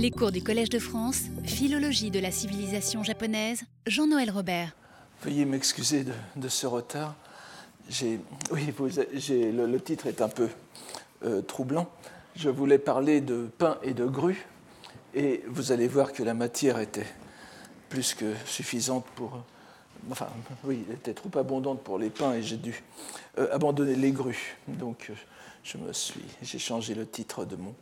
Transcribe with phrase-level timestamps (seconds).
[0.00, 4.76] Les cours du Collège de France, Philologie de la civilisation japonaise, Jean-Noël Robert.
[5.24, 6.04] Veuillez m'excuser
[6.36, 7.16] de, ce retard.
[8.52, 10.48] Oui, le, titre est un peu
[11.24, 11.90] euh, troublant.
[12.36, 14.46] Je voulais parler de pain et de grue,
[15.14, 17.06] et vous allez voir que la matière était
[17.88, 19.42] plus que suffisante pour.
[20.12, 20.28] Enfin,
[20.62, 22.84] oui, elle était trop abondante pour les pains et j'ai dû
[23.36, 24.56] euh, abandonner les grues.
[24.68, 25.14] Donc, euh,
[26.42, 27.74] j'ai changé le titre de, mon,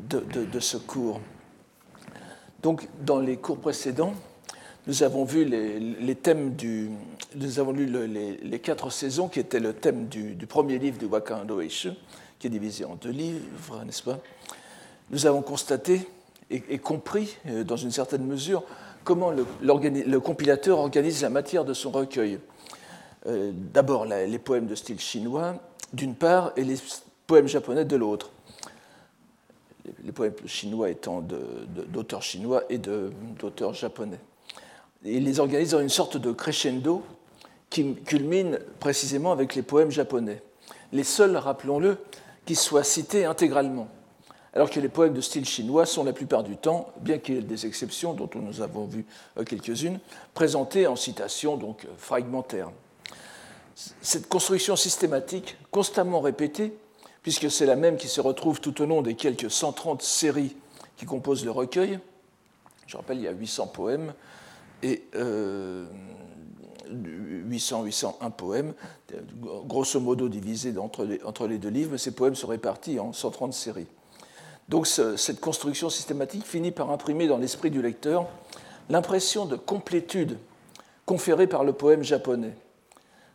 [0.00, 1.20] de, ce cours.
[2.64, 4.14] Donc, dans les cours précédents,
[4.86, 6.88] nous avons vu les, thèmes du,
[7.34, 7.86] nous avons lu
[8.42, 11.90] les, quatre saisons qui étaient le thème du, premier livre du Wakando Eishu,
[12.38, 14.18] qui est divisé en deux livres, n'est-ce pas?
[15.10, 16.08] Nous avons constaté
[16.48, 18.64] et, compris, euh, dans une certaine mesure,
[19.04, 22.38] comment le, le, compilateur organise la matière de son recueil.
[23.26, 25.56] Euh, d'abord les poèmes de style chinois,
[25.92, 26.76] d'une part, et les
[27.26, 28.30] poèmes japonais de l'autre.
[30.02, 34.20] Les poèmes chinois étant d'auteurs chinois et d'auteurs japonais.
[35.04, 37.02] il les organise dans une sorte de crescendo
[37.70, 40.42] qui culmine précisément avec les poèmes japonais.
[40.92, 41.98] Les seuls, rappelons-le,
[42.46, 43.88] qui soient cités intégralement.
[44.54, 47.38] Alors que les poèmes de style chinois sont la plupart du temps, bien qu'il y
[47.38, 49.04] ait des exceptions dont nous avons vu
[49.36, 49.98] euh, quelques-unes,
[50.32, 52.70] présentés en citation donc fragmentaire.
[53.74, 56.72] Cette construction systématique, constamment répétée,
[57.24, 60.54] puisque c'est la même qui se retrouve tout au long des quelques 130 séries
[60.96, 61.98] qui composent le recueil.
[62.86, 64.12] Je rappelle, il y a 800 poèmes
[64.82, 65.02] et
[66.90, 68.74] 800, 801 poèmes,
[69.66, 73.14] grosso modo divisés entre les, entre les deux livres, mais ces poèmes sont répartis en
[73.14, 73.86] 130 séries.
[74.68, 78.26] Donc cette construction systématique finit par imprimer dans l'esprit du lecteur
[78.90, 80.38] l'impression de complétude
[81.06, 82.54] conférée par le poème japonais,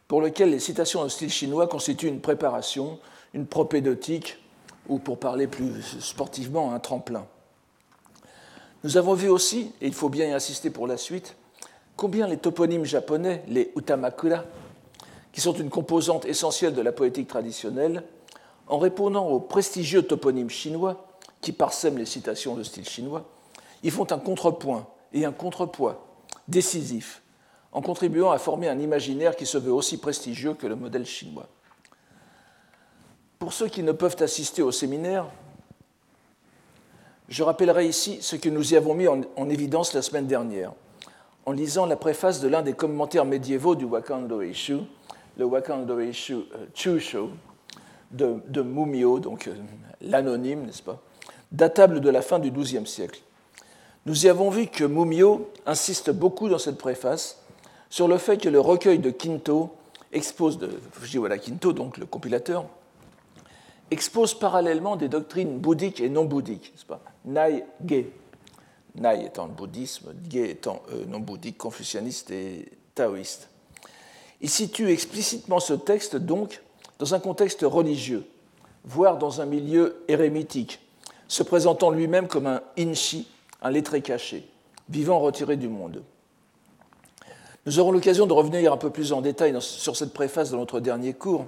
[0.07, 2.99] pour lequel les citations en style chinois constituent une préparation
[3.33, 4.38] une propédeutique,
[4.88, 7.27] ou pour parler plus sportivement, un tremplin.
[8.83, 11.36] Nous avons vu aussi, et il faut bien y insister pour la suite,
[11.95, 14.45] combien les toponymes japonais, les utamakura,
[15.31, 18.03] qui sont une composante essentielle de la poétique traditionnelle,
[18.67, 21.08] en répondant aux prestigieux toponymes chinois
[21.42, 23.26] qui parsèment les citations de style chinois,
[23.83, 26.05] ils font un contrepoint et un contrepoids
[26.48, 27.21] décisif
[27.71, 31.48] en contribuant à former un imaginaire qui se veut aussi prestigieux que le modèle chinois.
[33.39, 35.26] Pour ceux qui ne peuvent assister au séminaire,
[37.30, 40.73] je rappellerai ici ce que nous y avons mis en, évidence la semaine dernière,
[41.45, 44.80] en lisant la préface de l'un des commentaires médiévaux du Wakando Eishu,
[45.38, 46.39] le Wakando Eishu
[46.76, 47.30] Chusho,
[48.11, 49.54] de, de, Mumio, donc euh,
[50.02, 51.00] l'anonyme, n'est-ce pas,
[51.54, 53.21] datable de la fin du XIIe siècle.
[54.06, 57.42] Nous y avons vu que Mumio insiste beaucoup dans cette préface
[57.89, 59.70] sur le fait que le recueil de Kinto
[60.11, 62.66] expose de Fujiwara Kinto, donc le compilateur,
[63.92, 68.05] expose parallèlement des doctrines bouddhiques et non bouddhiques, n'est-ce pas Nai, Ge.
[68.95, 73.50] Nai étant le bouddhisme, Ge étant euh, non bouddhique, confucianiste et taoïste.
[74.42, 76.61] Il situe explicitement ce texte donc
[76.98, 78.26] dans un contexte religieux,
[78.83, 80.80] voire dans un milieu érémitique,
[81.27, 83.27] se présentant lui-même comme un inshi,
[83.61, 84.48] un lettré caché,
[84.89, 86.04] vivant retiré du monde.
[87.66, 90.80] Nous aurons l'occasion de revenir un peu plus en détail sur cette préface dans notre
[90.80, 91.45] dernier cours,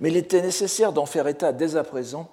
[0.00, 2.28] mais il était nécessaire d'en faire état dès à présent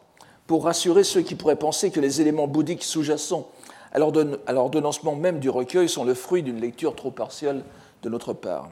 [0.47, 3.49] pour rassurer ceux qui pourraient penser que les éléments bouddhiques sous-jacents
[3.91, 7.63] à l'ordonnancement même du recueil sont le fruit d'une lecture trop partielle
[8.03, 8.69] de notre part.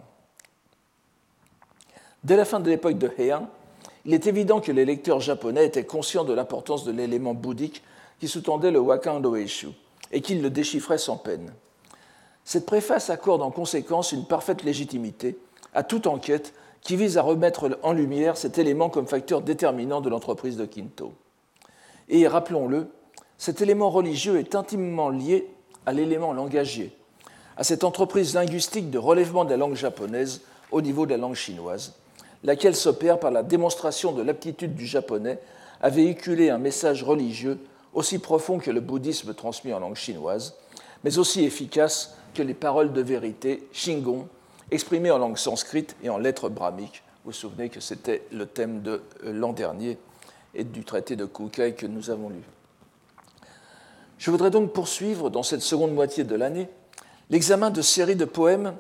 [2.24, 3.48] Dès la fin de l'époque de Heian,
[4.06, 7.84] il est évident que les lecteurs japonais étaient conscients de l'importance de l'élément bouddhique
[8.20, 9.70] qui sous-tendait le Wakando Eishu
[10.12, 11.54] et qu'ils le déchiffraient sans peine.
[12.44, 15.38] Cette préface accorde en conséquence une parfaite légitimité
[15.74, 16.54] à toute enquête
[16.84, 21.14] qui vise à remettre en lumière cet élément comme facteur déterminant de l'entreprise de Quinto.
[22.10, 22.88] Et rappelons-le,
[23.38, 25.48] cet élément religieux est intimement lié
[25.86, 26.96] à l'élément langagier,
[27.58, 31.36] à cette entreprise linguistique de relèvement de la langue japonaise au niveau de la langue
[31.36, 31.94] chinoise,
[32.44, 35.40] laquelle s'opère par la démonstration de l'aptitude du japonais
[35.82, 37.60] à véhiculer un message religieux
[37.94, 40.56] aussi profond que le bouddhisme transmis en langue chinoise,
[41.04, 44.28] mais aussi efficace que les paroles de vérité, shingon,
[44.72, 47.04] exprimé en langue sanscrite et en lettres brahmiques.
[47.24, 49.98] Vous vous souvenez que c'était le thème de euh, l'an dernier
[50.56, 52.42] et du traité de Kukai que nous avons lu.
[54.18, 56.70] Je voudrais donc poursuivre dans cette seconde moitié de l'année
[57.30, 58.76] l'examen de séries de poèmes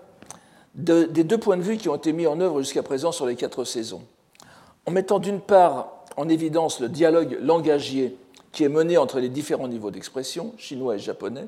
[0.75, 3.35] des deux points de vue qui ont été mis en œuvre jusqu'à présent sur les
[3.35, 4.01] quatre saisons,
[4.85, 8.17] en mettant d'une part en évidence le dialogue langagier
[8.51, 11.47] qui est mené entre les différents niveaux d'expression, chinois et japonais,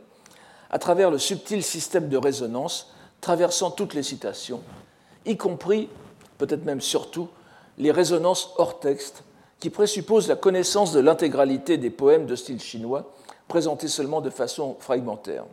[0.69, 2.91] à travers le subtil système de résonance
[3.21, 4.61] traversant toutes les citations,
[5.25, 5.89] y compris,
[6.37, 7.29] peut-être même surtout,
[7.77, 9.23] les résonances hors texte,
[9.59, 13.11] qui présupposent la connaissance de l'intégralité des poèmes de style chinois
[13.47, 15.45] présentés seulement de façon fragmentaire.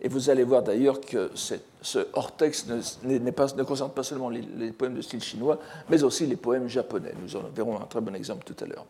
[0.00, 4.72] Et vous allez voir d'ailleurs que ce hors-texte ne, ne, concerne pas seulement les, les,
[4.72, 5.58] poèmes de style chinois,
[5.88, 7.14] mais aussi les poèmes japonais.
[7.22, 8.84] Nous en verrons un très bon exemple tout à l'heure.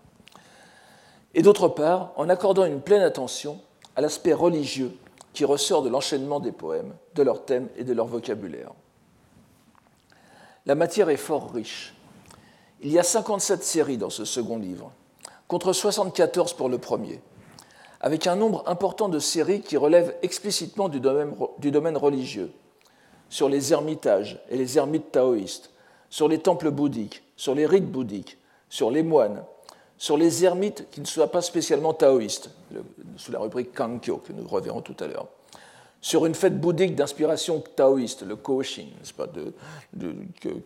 [1.35, 3.61] Et d'autre part, en accordant une pleine attention
[3.96, 4.93] à l'aspect religieux
[5.34, 8.70] qui ressort de l'enchaînement des poèmes, de leurs thèmes et de leur vocabulaire.
[10.64, 11.94] La matière est fort riche.
[12.81, 14.92] Il y a 57 séries dans ce second livre,
[15.48, 17.20] contre 74 pour le premier,
[18.00, 22.52] avec un nombre important de séries qui relèvent explicitement du domaine, du domaine religieux,
[23.28, 25.70] sur les ermitages et les ermites taoïstes,
[26.08, 28.38] sur les temples bouddhiques, sur les rites bouddhiques,
[28.69, 29.44] sur les moines,
[29.99, 32.50] sur les ermites qui ne soient pas spécialement taoïstes,
[33.17, 35.29] sous la rubrique Kankyo, que nous reverrons tout à l'heure,
[36.00, 38.88] sur une fête bouddhique d'inspiration taoïste, le Koshin,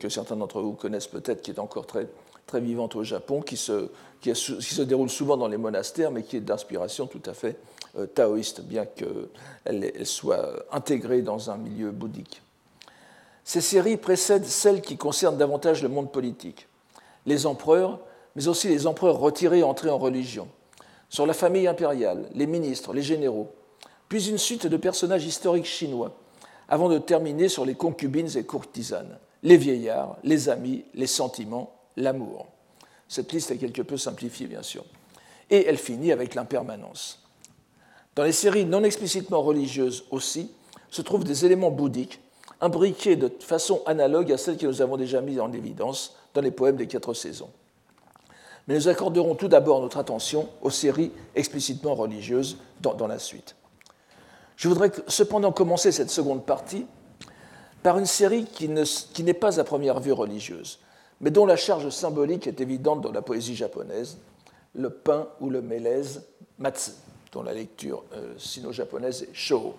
[0.00, 2.08] que, certains d'entre vous connaissent peut-être, qui est encore très,
[2.46, 3.88] très vivante au Japon, qui se,
[4.20, 7.56] qui, se, déroule souvent dans les monastères, mais qui est d'inspiration tout à fait
[7.96, 9.28] euh, taoïste, bien qu'elle
[9.64, 12.42] elle soit intégrée dans un milieu bouddhique.
[13.44, 16.66] Ces séries précèdent celles qui concernent davantage le monde politique.
[17.26, 18.00] Les empereurs,
[18.38, 20.46] mais aussi les empereurs retirés et entrés en religion,
[21.08, 23.48] sur la famille impériale, les ministres, les généraux,
[24.08, 26.16] puis une suite de personnages historiques chinois,
[26.68, 32.46] avant de terminer sur les concubines et courtisanes, les vieillards, les amis, les sentiments, l'amour.
[33.08, 34.84] Cette liste est quelque peu simplifiée, bien sûr.
[35.50, 37.26] Et elle finit avec l'impermanence.
[38.14, 40.52] Dans les séries non explicitement religieuses aussi,
[40.90, 42.20] se trouvent des éléments bouddhiques,
[42.60, 46.52] imbriqués de façon analogue à celles que nous avons déjà mises en évidence dans les
[46.52, 47.50] poèmes des quatre saisons
[48.68, 53.56] mais nous accorderons tout d'abord notre attention aux séries explicitement religieuses dans, la suite.
[54.56, 56.86] Je voudrais cependant commencer cette seconde partie
[57.82, 60.80] par une série qui, n'est pas à première vue religieuse,
[61.22, 64.18] mais dont la charge symbolique est évidente dans la poésie japonaise,
[64.74, 66.26] le pain ou le mélèze
[66.58, 66.90] matsu,
[67.32, 69.74] dont la lecture euh, sino-japonaise est sho.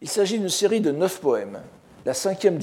[0.00, 1.60] Il s'agit d'une série de neuf poèmes,
[2.04, 2.58] la cinquième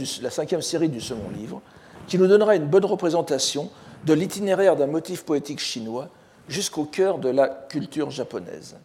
[0.61, 1.61] série du second livre,
[2.05, 3.69] qui nous donnera une bonne représentation
[4.05, 6.09] de l'itinéraire d'un motif poétique chinois
[6.47, 8.75] jusqu'au cœur de la culture japonaise.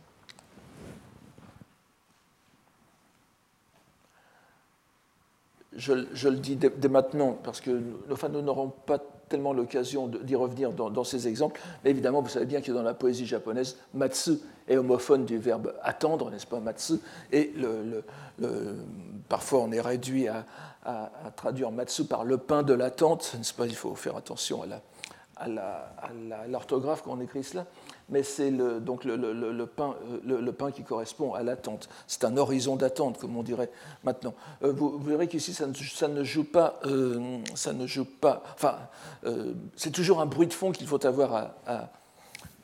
[5.77, 7.83] Je, le dis dès, maintenant parce que
[8.13, 12.47] enfin, nous n'aurons pas tellement l'occasion d'y revenir dans, ces exemples, mais évidemment, vous savez
[12.47, 14.39] bien que dans la poésie japonaise, matsu
[14.69, 16.95] est homophone du verbe attendre, n'est-ce pas, matsu,
[17.33, 17.53] et
[19.29, 20.45] parfois on est réduit à,
[20.85, 24.67] à, traduire matsu par le pain de l'attente, n'est-ce pas, il faut faire attention à
[24.67, 24.81] la,
[25.37, 25.49] à
[26.49, 27.67] l'orthographe quand on écrit cela,
[28.09, 31.89] mais c'est le, donc euh, le, pain qui correspond à l'attente.
[32.07, 33.71] C'est un horizon d'attente, comme on dirait
[34.05, 34.35] maintenant.
[34.63, 36.81] Euh, vous, verrez qu'ici, ça, ne joue pas.
[36.85, 37.39] Euh,
[38.21, 38.79] pas enfin,
[39.77, 41.55] c'est toujours un bruit de fond qu'il faut avoir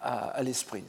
[0.03, 0.85] à, l'esprit.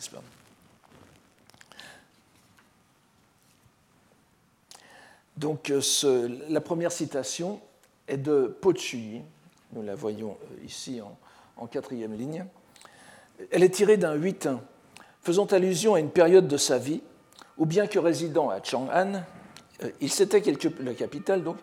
[5.37, 7.59] Donc, ce, la première citation
[8.07, 8.73] est de Po
[9.73, 11.17] Nous la voyons ici en,
[11.61, 12.45] en quatrième ligne.
[13.51, 14.57] Elle est tirée d'un 8-1,
[15.21, 17.01] faisant allusion à une période de sa vie
[17.57, 19.23] où, bien que résidant à Chang'an,
[19.83, 21.57] euh, il s'était quelque la capitale donc,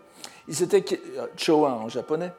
[0.49, 2.33] euh, Choan en japonais,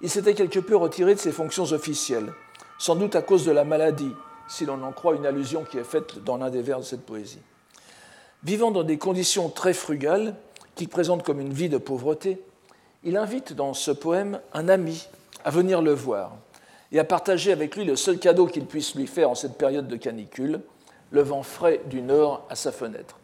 [0.00, 2.32] il s'était quelque peu retiré de ses fonctions officielles,
[2.78, 4.12] sans doute à cause de la maladie,
[4.48, 7.06] si l'on en croit une allusion qui est faite dans l'un des vers de cette
[7.06, 7.40] poésie.
[8.42, 10.34] Vivant dans des conditions très frugales,
[10.74, 12.42] qui présentent comme une vie de pauvreté,
[13.04, 15.06] il invite dans ce poème un ami
[15.44, 16.36] à venir le voir,
[16.92, 19.88] et à partager avec lui le seul cadeau qu'il puisse lui faire en cette période
[19.88, 20.60] de canicule,
[21.10, 23.18] le vent frais du nord à sa fenêtre.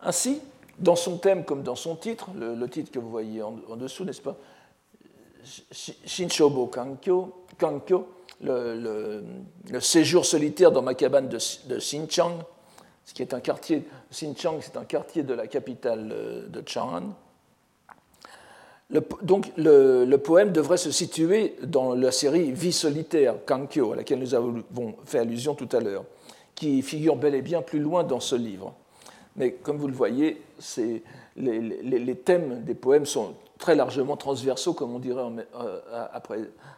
[0.00, 0.40] Ainsi,
[0.78, 4.22] dans son thème comme dans son titre, le, titre que vous voyez en, dessous, n'est-ce
[4.22, 4.36] pas
[5.72, 8.08] Shinshobo Kankyo, Kankyo
[8.42, 9.22] le,
[9.80, 11.38] séjour solitaire dans ma cabane de,
[11.68, 12.42] de Xinjiang,
[13.04, 16.60] ce qui est un quartier, Xinjiang, c'est un quartier de la capitale euh, de
[18.90, 24.34] Donc le, poème devrait se situer dans la série Vie solitaire, Kankyo, à laquelle nous
[24.34, 24.62] avons
[25.04, 26.04] fait allusion tout à l'heure,
[26.54, 28.74] qui figure bel et bien plus loin dans ce livre.
[29.34, 30.40] Mais comme vous le voyez,
[31.36, 36.06] les, thèmes des poèmes sont très largement transversaux, comme on dirait euh,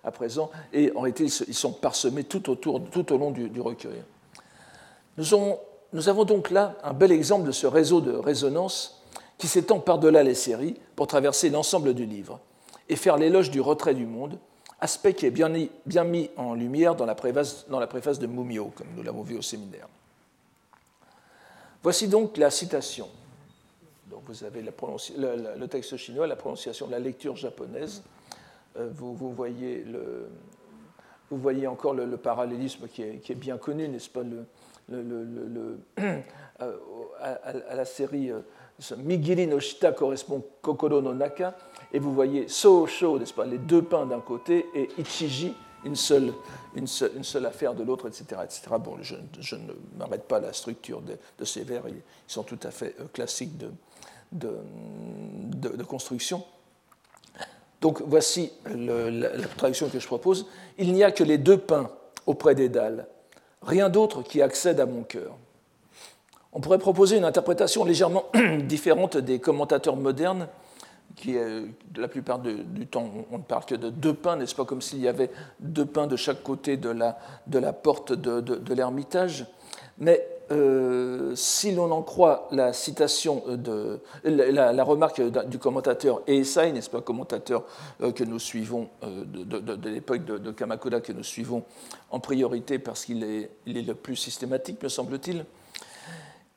[0.02, 4.02] à, présent, et en réalité, ils sont parsemés tout, autour, tout au long du, recueil.
[5.18, 8.97] nous avons donc là un bel exemple de ce réseau de résonance
[9.38, 12.40] qui s'étend par-delà les séries pour traverser l'ensemble du livre
[12.88, 14.38] et faire l'éloge du retrait du monde,
[14.80, 19.22] aspect qui est bien, mis en lumière dans la, préface, de Mumio, comme nous l'avons
[19.22, 19.88] vu au séminaire.
[21.82, 23.08] Voici donc la citation.
[24.10, 28.02] Donc vous avez le, texte chinois, la prononciation de la lecture japonaise.
[28.76, 29.14] Euh, vous,
[31.30, 34.22] voyez encore le, parallélisme qui est, qui est, bien connu, n'est-ce pas
[37.20, 38.32] à, la série
[38.96, 41.56] Migiri no Shita correspond Kokoro no Naka,
[41.92, 45.52] et vous voyez So Sho, n'est-ce pas, les deux pains d'un côté, et Ichiji,
[45.84, 46.32] une seule,
[46.76, 48.62] une seule, affaire de l'autre, etc., etc.
[48.78, 49.16] Bon, je,
[49.56, 53.56] ne m'arrête pas à la structure de, ces vers, ils sont tout à fait classiques
[53.58, 53.70] de,
[54.32, 56.44] de, construction.
[57.80, 60.46] Donc voici la, traduction que je propose.
[60.78, 61.90] Il n'y a que les deux pains
[62.26, 63.06] auprès des dalles,
[63.62, 65.36] rien d'autre qui accède à mon cœur.
[66.58, 68.24] On pourrait proposer une interprétation légèrement
[68.64, 70.48] différente des commentateurs modernes,
[71.14, 71.62] qui est,
[71.96, 74.98] la plupart du temps, on ne parle que de deux pains, n'est-ce pas, comme s'il
[74.98, 79.46] y avait deux pains de chaque côté de la, de porte de, de l'ermitage.
[79.98, 86.88] Mais euh, si l'on en croit la citation de la, remarque du commentateur Eisai, n'est-ce
[86.88, 87.64] pas, commentateur
[88.00, 91.64] euh, que nous suivons euh, de, l'époque de, Kamakura, que nous suivons
[92.10, 95.44] en priorité parce qu'il est, le plus systématique, me semble-t-il,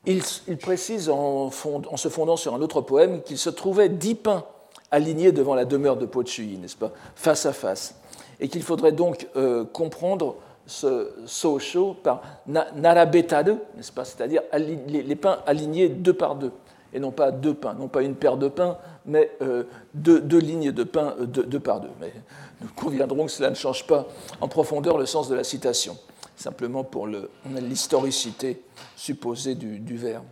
[0.06, 0.22] il,
[0.58, 4.44] précise en, se fondant sur un autre poème qu'il se trouvait dix pains
[4.90, 7.94] alignés devant la demeure de Pochui, n'est-ce pas, face à face,
[8.40, 9.26] et qu'il faudrait donc
[9.72, 16.52] comprendre ce Sosho par narabetaru, n'est-ce pas C'est-à-dire les, pains alignés deux par deux,
[16.92, 20.72] et non pas deux pains, non pas une paire de pains, mais euh, deux, lignes
[20.72, 21.90] de pains euh, deux, par deux.
[22.00, 22.12] Mais
[22.60, 24.06] nous conviendrons que cela ne change pas
[24.40, 25.96] en profondeur le sens de la citation,
[26.42, 27.08] simplement pour
[27.46, 28.62] l'historicité
[28.96, 30.22] supposée du, vers.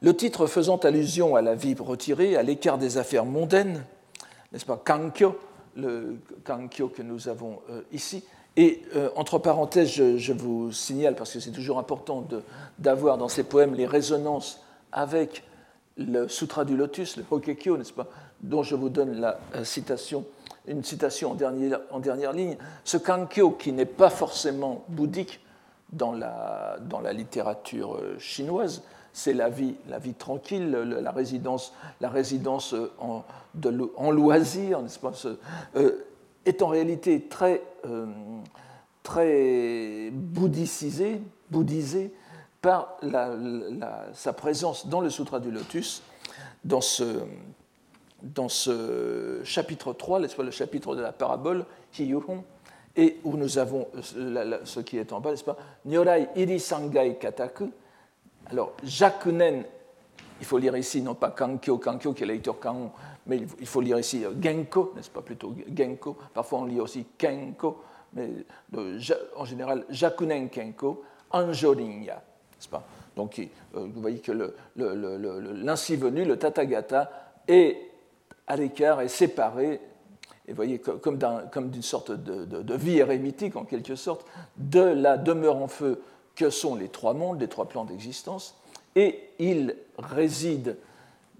[0.00, 3.84] Le titre faisant allusion à la vie retirée, à l'écart des affaires mondaines,
[4.52, 5.38] n'est-ce pas, Kankyo,
[5.76, 8.24] le Kankyo que nous avons euh, ici,
[8.56, 12.26] et euh, entre parenthèses, je, vous signale, parce que c'est toujours important
[12.78, 14.60] d'avoir dans ces poèmes les résonances
[14.90, 15.44] avec
[15.96, 18.08] le Sutra du Lotus, le Hokekyo, n'est-ce pas,
[18.42, 20.24] dont je vous donne la euh, citation,
[20.66, 21.34] une citation en
[22.00, 22.56] dernière, ligne.
[22.84, 25.40] Ce Kankyo, qui n'est pas forcément bouddhique
[25.92, 31.74] dans la, dans la littérature euh, chinoise, c'est la vie, la vie tranquille, la résidence,
[32.00, 35.12] la résidence en, de, loisir, pas,
[36.46, 38.06] est en réalité très, euh,
[39.02, 42.14] très bouddhicisé, bouddhisé
[42.62, 42.96] par
[44.14, 46.02] sa présence dans le Sutra du Lotus,
[46.64, 47.22] dans ce,
[48.22, 51.64] dans ce chapitre 3, le chapitre de la parabole,
[52.96, 57.16] et où nous avons euh, ce qui est en bas, n'est-ce pas Nyorai iri sangai
[57.18, 57.70] kataku.
[58.50, 59.64] Alors, Jakunen,
[60.40, 62.56] il faut lire ici non pas Kankyo, Kankyo qui est la lecture
[63.26, 66.16] mais il faut lire ici euh, Genko, n'est-ce pas plutôt Genko.
[66.34, 68.28] Parfois on lit aussi Kenko, mais
[69.36, 72.84] en général Jakunen Kenko, Anjorinya, n'est-ce pas
[73.16, 73.46] Donc euh,
[73.94, 74.32] vous voyez que
[74.76, 77.10] l'ainsi venu, le Tathagata,
[77.48, 77.91] est
[78.52, 79.80] à l'écart, est séparé,
[80.46, 81.16] et voyez comme
[81.70, 84.26] d'une sorte de, vie érémitique en quelque sorte,
[84.58, 86.02] de la demeure en feu
[86.36, 88.54] que sont les trois mondes, les trois plans d'existence,
[88.94, 90.76] et il réside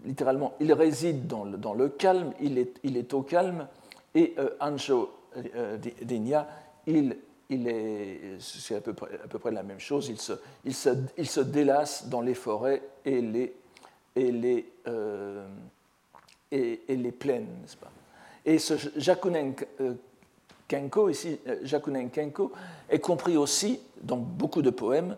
[0.06, 3.68] littéralement, il réside dans le, calme, il est, au calme,
[4.14, 5.12] et euh, Anjo
[5.54, 6.48] euh, Digna,
[6.86, 7.14] il,
[7.50, 10.32] est, c'est à peu, près, la même chose, il se,
[10.64, 10.88] il se,
[11.18, 13.54] il se délasse dans les forêts et les,
[14.16, 15.46] et les, euh,
[16.52, 17.90] et, les plaines, n'est-ce pas?
[18.44, 19.54] Et ce Jakunen
[20.68, 22.52] Kenko, ici, Jakunen Kenko,
[22.88, 25.16] est compris aussi dans beaucoup de poèmes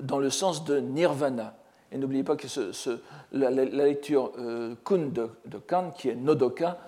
[0.00, 1.54] dans le sens de nirvana.
[1.92, 2.46] Et n'oubliez pas que
[3.32, 6.78] la, lecture euh, kun de, de, Kan, qui est Nodoka,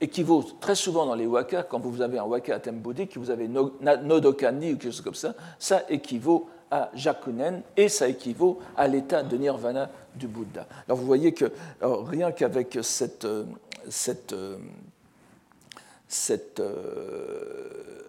[0.00, 3.30] équivaut très souvent dans les waka, quand vous avez un waka à thème bouddhique, vous
[3.30, 8.58] avez Nodoka Ni ou quelque chose comme ça, ça équivaut à Jakunen et ça équivaut
[8.76, 10.66] à l'état de nirvana du Bouddha.
[10.86, 13.44] Alors vous voyez que rien qu'avec cette, euh,
[13.88, 14.56] cette, euh,
[16.08, 16.62] cette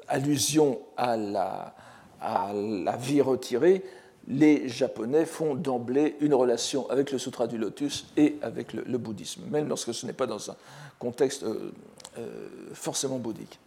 [0.08, 1.76] allusion à la,
[2.22, 3.84] à la vie retirée,
[4.28, 9.44] les Japonais font d'emblée une relation avec le Sutra du Lotus et avec le, bouddhisme,
[9.50, 10.56] même lorsque ce n'est pas dans un
[10.98, 11.72] contexte euh,
[12.18, 13.60] euh, forcément bouddhique.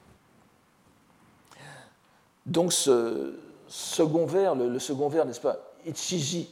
[2.47, 3.35] Donc ce
[3.69, 6.49] second vers, le, second vers, n'est-ce pas, Ichiji,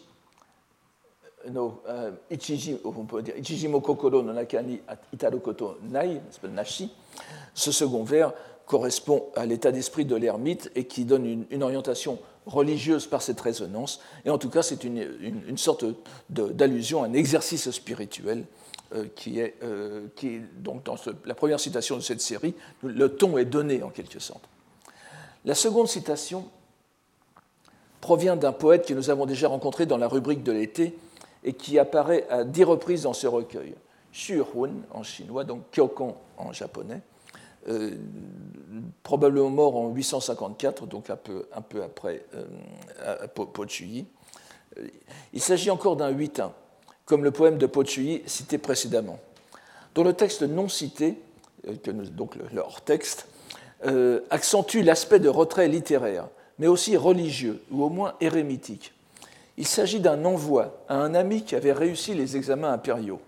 [1.51, 4.81] no, euh, Ichiji, on peut dire, Ichiji mo kokoro no nakani
[5.13, 6.21] itarukoto nai,
[6.51, 6.91] nashi,
[7.55, 8.33] ce second vers
[8.67, 14.01] correspond à l'état d'esprit de l'ermite et qui donne une orientation religieuse par cette résonance,
[14.25, 15.07] et en tout cas c'est une,
[15.49, 15.85] une, sorte
[16.31, 18.45] d'allusion un exercice spirituel
[18.95, 23.37] euh, qui, est, euh, qui donc dans la première citation de cette série, le ton
[23.37, 24.45] est donné en quelque sorte.
[25.45, 26.49] La seconde citation
[28.07, 30.97] provient d'un poète que nous avons déjà rencontré dans la rubrique de l'été
[31.43, 33.75] et qui apparaît à dix reprises dans ce recueil.
[34.13, 37.01] Xu Hun en chinois, donc Kyokon en japonais,
[39.03, 41.49] probablement mort en 854, donc un peu,
[41.83, 44.07] après euh, Pochuyi.
[45.33, 46.53] Il s'agit encore d'un 8-1,
[47.07, 49.19] comme le poème de Pochuyi cité précédemment.
[49.97, 51.21] Dans le texte non cité,
[52.13, 53.27] donc le, hors-texte,
[54.31, 58.93] accentue l'aspect de retrait littéraire, mais aussi religieux, ou au moins érémitique.
[59.59, 63.21] Il s'agit d'un envoi à un ami qui avait réussi les examens impériaux.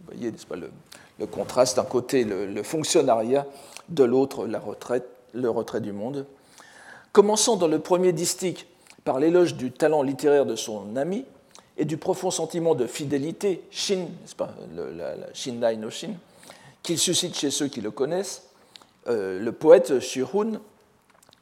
[0.00, 3.46] Vous voyez, n'est-ce pas, le, contraste d'un côté, le, fonctionnariat,
[3.88, 6.26] de l'autre, la retraite, le retrait du monde.
[7.12, 8.66] Commençant dans le premier distique
[9.04, 11.24] par l'éloge du talent littéraire de son ami
[11.78, 16.14] et du profond sentiment de fidélité, Shin, pas, la, Shindai no Shin,
[16.82, 18.48] qu'il suscite chez ceux qui le connaissent,
[19.08, 20.60] euh, le poète Shihun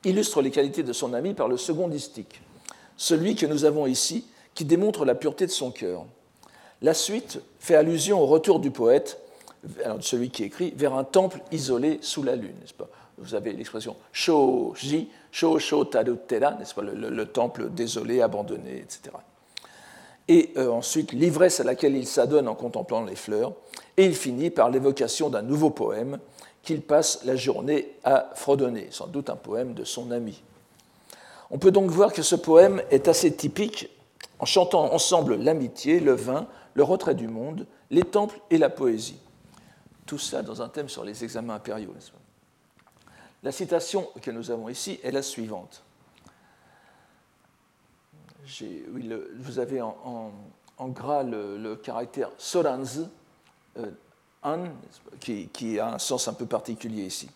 [0.05, 2.41] illustre les qualités de son ami par le second distique,
[2.97, 6.05] celui que nous avons ici, qui démontre la pureté de son cœur.
[6.83, 9.19] La suite fait allusion au retour du poète,
[10.01, 12.89] celui qui écrit, vers un temple isolé sous la lune, pas?
[13.19, 16.83] Vous avez l'expression shoji, sho sho n'est-ce pas?
[16.83, 19.17] Le, temple désolé, abandonné, etc.
[20.27, 23.53] Et euh, ensuite, l'ivresse à laquelle il s'adonne en contemplant les fleurs,
[23.97, 26.19] et il finit par l'évocation d'un nouveau poème
[26.65, 30.43] qu'il passe la journée à fredonner, sans doute un poème de son ami.
[31.51, 33.89] On peut donc voir que ce poème est assez typique
[34.39, 39.19] en chantant ensemble l'amitié, le vin, le retrait du monde, les temples et la poésie.
[40.07, 41.95] Tout ça dans un thème sur les examens impériaux.
[43.43, 45.83] La citation que nous avons ici est la suivante.
[49.39, 50.33] vous avez en,
[50.89, 53.09] gras le, caractère soranz,
[53.79, 53.91] euh,
[55.21, 57.29] qui, a un sens un peu particulier ici.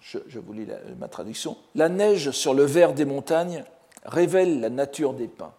[0.00, 0.66] Je, vous lis
[0.98, 1.56] ma traduction.
[1.74, 3.64] La neige sur le verre des montagnes
[4.04, 5.52] révèle la nature des pins.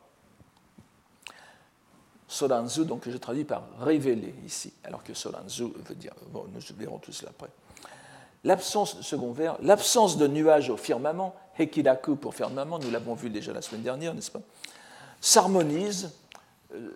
[2.27, 6.97] Solanzu, donc je traduis par révéler ici, alors que Solanzu veut dire, bon, nous verrons
[6.97, 7.49] tout cela après.
[8.43, 13.53] L'absence, second vers, l'absence de nuages au firmament, Hekidaku pour firmament, nous l'avons vu déjà
[13.53, 14.41] la semaine dernière, n'est-ce pas,
[15.21, 16.11] s'harmonise,
[16.73, 16.91] euh,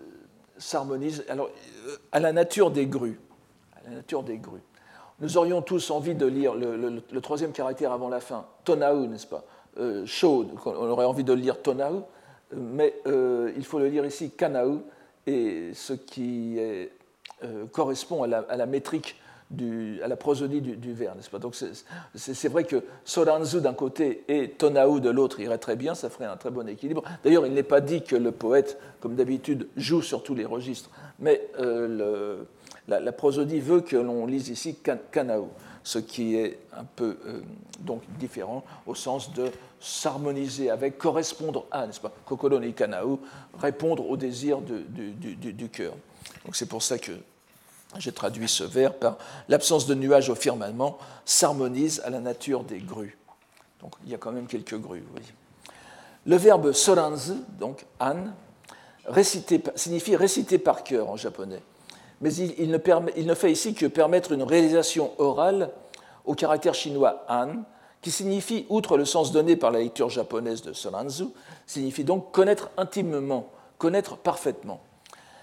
[0.62, 1.50] s'harmonise alors,
[1.86, 3.18] euh, à la nature des grues.
[3.76, 4.40] À la nature des.
[5.20, 9.44] Nous aurions tous envie de lire le, troisième caractère avant la fin, Tonau, n'est-ce pas?
[9.78, 12.04] Euh, Chaud, on aurait envie de le lire Tonau,
[12.52, 14.82] mais il faut le lire ici Kanau,
[15.26, 16.58] et ce qui
[17.44, 19.16] euh, correspond à la, métrique,
[20.02, 21.38] à la prosodie du, vers, n'est-ce pas?
[21.38, 21.56] Donc
[22.14, 26.26] c'est vrai que Soranzu d'un côté et Tonau de l'autre irait très bien, ça ferait
[26.26, 27.02] un très bon équilibre.
[27.24, 30.90] D'ailleurs, il n'est pas dit que le poète, comme d'habitude, joue sur tous les registres,
[31.18, 32.42] mais euh,
[32.88, 34.76] la, prosodie veut que l'on lise ici
[35.10, 35.50] Kanao
[35.84, 37.40] ce qui est un peu euh,
[37.80, 42.74] donc différent au sens de s'harmoniser avec, correspondre à, n'est-ce pas, Kokoro ni
[43.60, 45.94] répondre au désir du, cœur.
[46.44, 47.12] Donc c'est pour ça que
[47.98, 52.78] j'ai traduit ce vers par l'absence de nuages au firmament s'harmonise à la nature des
[52.78, 53.18] grues.
[53.80, 55.26] Donc il y a quand même quelques grues, voyez.
[56.24, 58.26] Le verbe soranzu, donc an,
[59.74, 61.62] signifie réciter par cœur en japonais
[62.22, 65.70] mais il, ne fait ici que permettre une réalisation orale
[66.24, 67.64] au caractère chinois an,
[68.00, 71.26] qui signifie, outre le sens donné par la lecture japonaise de Solanzu,
[71.66, 74.80] signifie donc connaître intimement, connaître parfaitement.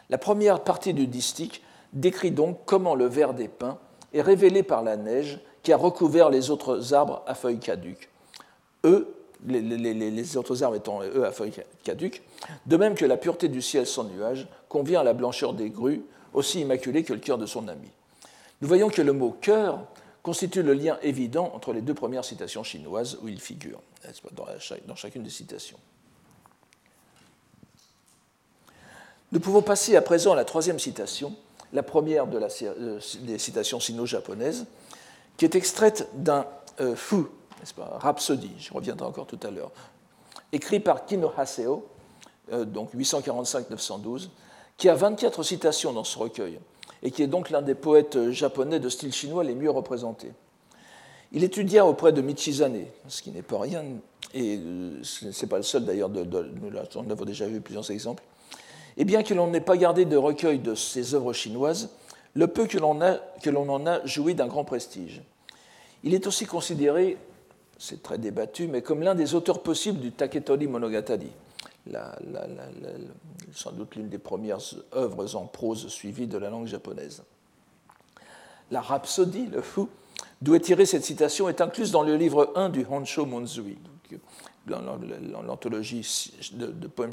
[0.10, 1.62] La première partie du distique
[1.94, 3.78] décrit donc comment le ver des pins
[4.14, 8.10] est révélé par la neige qui a recouvert les autres arbres à feuilles caduques.
[8.86, 9.14] Eux,
[9.46, 12.22] les, autres arbres étant eux à feuilles caduques,
[12.66, 16.04] de même que la pureté du ciel sans nuages convient à la blancheur des grues,
[16.34, 17.90] aussi immaculé que le cœur de son ami.
[18.62, 19.86] Nous voyons que le mot cœur
[20.22, 23.82] constitue le lien évident entre les deux premières citations chinoises où il figure,
[24.86, 25.80] dans chacune des citations.
[29.32, 31.36] Nous pouvons passer à présent à la troisième citation,
[31.74, 34.66] la première de la, euh, des citations sino-japonaises,
[35.38, 36.46] qui est extraite d'un
[36.80, 39.72] euh, fu, n'est-ce pas, Rhapsody, je reviendrai encore tout à l'heure,
[40.52, 41.86] écrit par Kino Haseo,
[42.52, 44.30] euh, donc 845-912,
[44.78, 46.60] qui a 24 citations dans ce recueil
[47.02, 50.32] et qui est donc l'un des poètes japonais de style chinois les mieux représentés.
[51.32, 53.84] Il étudia auprès de Michizane, ce qui n'est pas rien,
[54.34, 58.24] et euh, ce n'est pas le seul d'ailleurs, nous en avons déjà vu plusieurs exemples.
[59.00, 61.90] Et bien que l'on n'ait pas gardé de recueil de ses œuvres chinoises,
[62.36, 65.22] le peu que l'on en a joui d'un grand prestige.
[66.04, 67.18] Il est aussi considéré,
[67.78, 71.32] c'est très débattu, mais comme l'un des auteurs possibles du Taketori Monogatari,
[73.54, 74.60] sans doute l'une des premières
[74.94, 77.24] œuvres en prose suivies de la langue japonaise.
[78.70, 79.90] La rhapsodie, le fou,
[80.42, 83.78] d'où est tirée cette citation, est incluse dans le livre 1 du Honsho Monzui,
[84.68, 86.08] l'anthologie
[86.54, 87.12] de, poèmes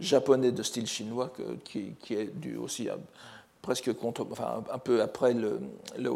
[0.00, 1.32] japonais de style chinois,
[1.64, 2.88] qui, est dû aussi
[3.62, 5.60] presque contre, enfin, un peu après le,
[5.98, 6.10] le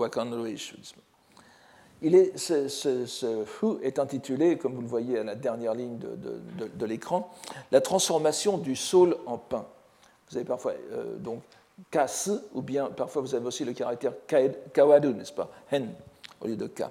[2.03, 6.87] Il est, ce, ce, est intitulé, comme vous le voyez à la dernière ligne de,
[6.87, 7.31] l'écran,
[7.71, 9.67] La transformation du saule en pain.
[10.31, 11.43] Vous avez parfois euh, donc
[11.91, 14.15] kas, ou bien parfois vous avez aussi le caractère
[14.73, 15.51] kawadu, n'est-ce pas?
[15.71, 15.91] Hen
[16.41, 16.91] au lieu de ka.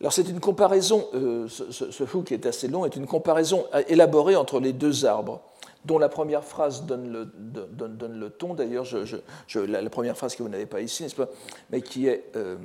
[0.00, 4.36] Alors c'est une comparaison, euh, ce, Fu qui est assez long, est une comparaison élaborée
[4.36, 5.40] entre les deux arbres
[5.86, 8.84] dont la première phrase donne le, ton, d'ailleurs,
[9.54, 11.28] la, première phrase que vous n'avez pas ici, n'est-ce pas,
[11.70, 12.56] mais qui est euh,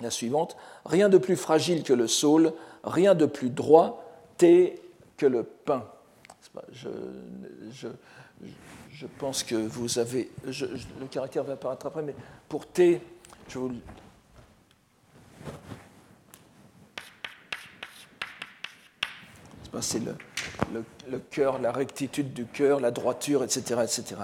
[0.00, 0.56] la suivante.
[0.84, 2.52] Rien de plus fragile que le saule,
[2.84, 4.04] rien de plus droit,
[4.36, 4.82] thé
[5.16, 5.84] que le pain.
[6.72, 7.88] Je,
[9.18, 10.30] pense que vous avez.
[10.44, 12.16] le caractère va apparaître après, mais
[12.48, 13.00] pour thé,
[13.48, 13.70] je vous.
[19.80, 24.16] C'est le, cœur, la rectitude du cœur, la droiture, etc., etc.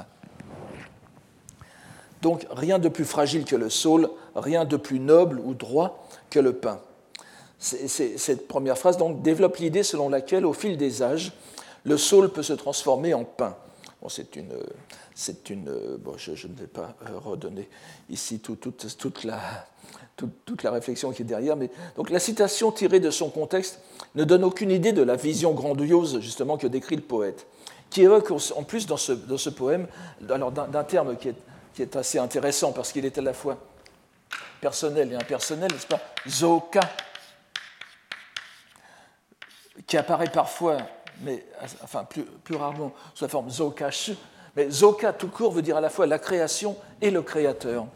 [2.22, 6.40] Donc rien de plus fragile que le saule, rien de plus noble ou droit que
[6.40, 6.80] le pain.
[7.58, 11.32] cette première phrase donc, développe l'idée selon laquelle, au fil des âges,
[11.84, 13.56] le saule peut se transformer en pain.
[14.00, 14.52] Bon, c'est une,
[15.14, 17.68] c'est une bon, je, ne vais pas euh, redonner
[18.10, 19.40] ici toute, la,
[20.16, 23.80] toute, la réflexion qui est derrière, mais donc la citation tirée de son contexte
[24.14, 27.46] ne donne aucune idée de la vision grandiose justement que décrit le poète,
[27.90, 29.86] qui évoque en plus dans ce, dans ce poème
[30.28, 31.36] alors d'un terme qui est
[31.74, 33.58] qui est assez intéressant parce qu'il est à la fois
[34.60, 36.00] personnel et impersonnel, n'est-ce pas?
[36.26, 36.80] Zoka,
[39.86, 40.78] qui apparaît parfois,
[41.20, 41.44] mais
[41.82, 44.12] enfin plus, plus rarement sous la forme Zokash,
[44.56, 47.86] mais Zoka tout court veut dire à la fois la création et le créateur.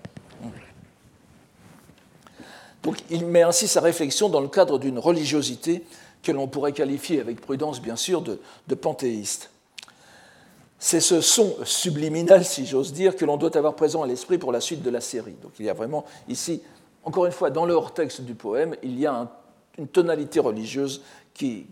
[2.83, 5.85] Donc il met ainsi sa réflexion dans le cadre d'une religiosité
[6.23, 9.51] que l'on pourrait qualifier avec prudence, bien sûr, de, de panthéiste.
[10.79, 14.53] C'est ce son subliminal, si j'ose dire, que l'on doit avoir présent à l'esprit pour
[14.53, 15.35] la suite de la série.
[15.43, 16.62] Donc il y a vraiment ici,
[17.05, 19.29] encore une fois, dans le hors-texte du poème, il y a
[19.77, 21.03] une tonalité religieuse
[21.35, 21.67] qui,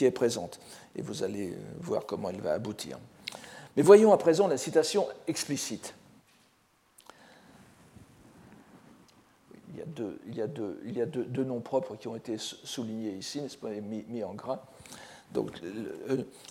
[0.00, 0.60] est présente.
[0.96, 2.98] Et vous allez voir comment elle va aboutir.
[3.76, 5.94] Mais voyons à présent la citation explicite.
[9.72, 12.08] Il y a deux, il y a deux, il y a deux, noms propres qui
[12.08, 14.60] ont été soulignés ici, n'est-ce pas, mis en gras.
[15.32, 15.60] Donc,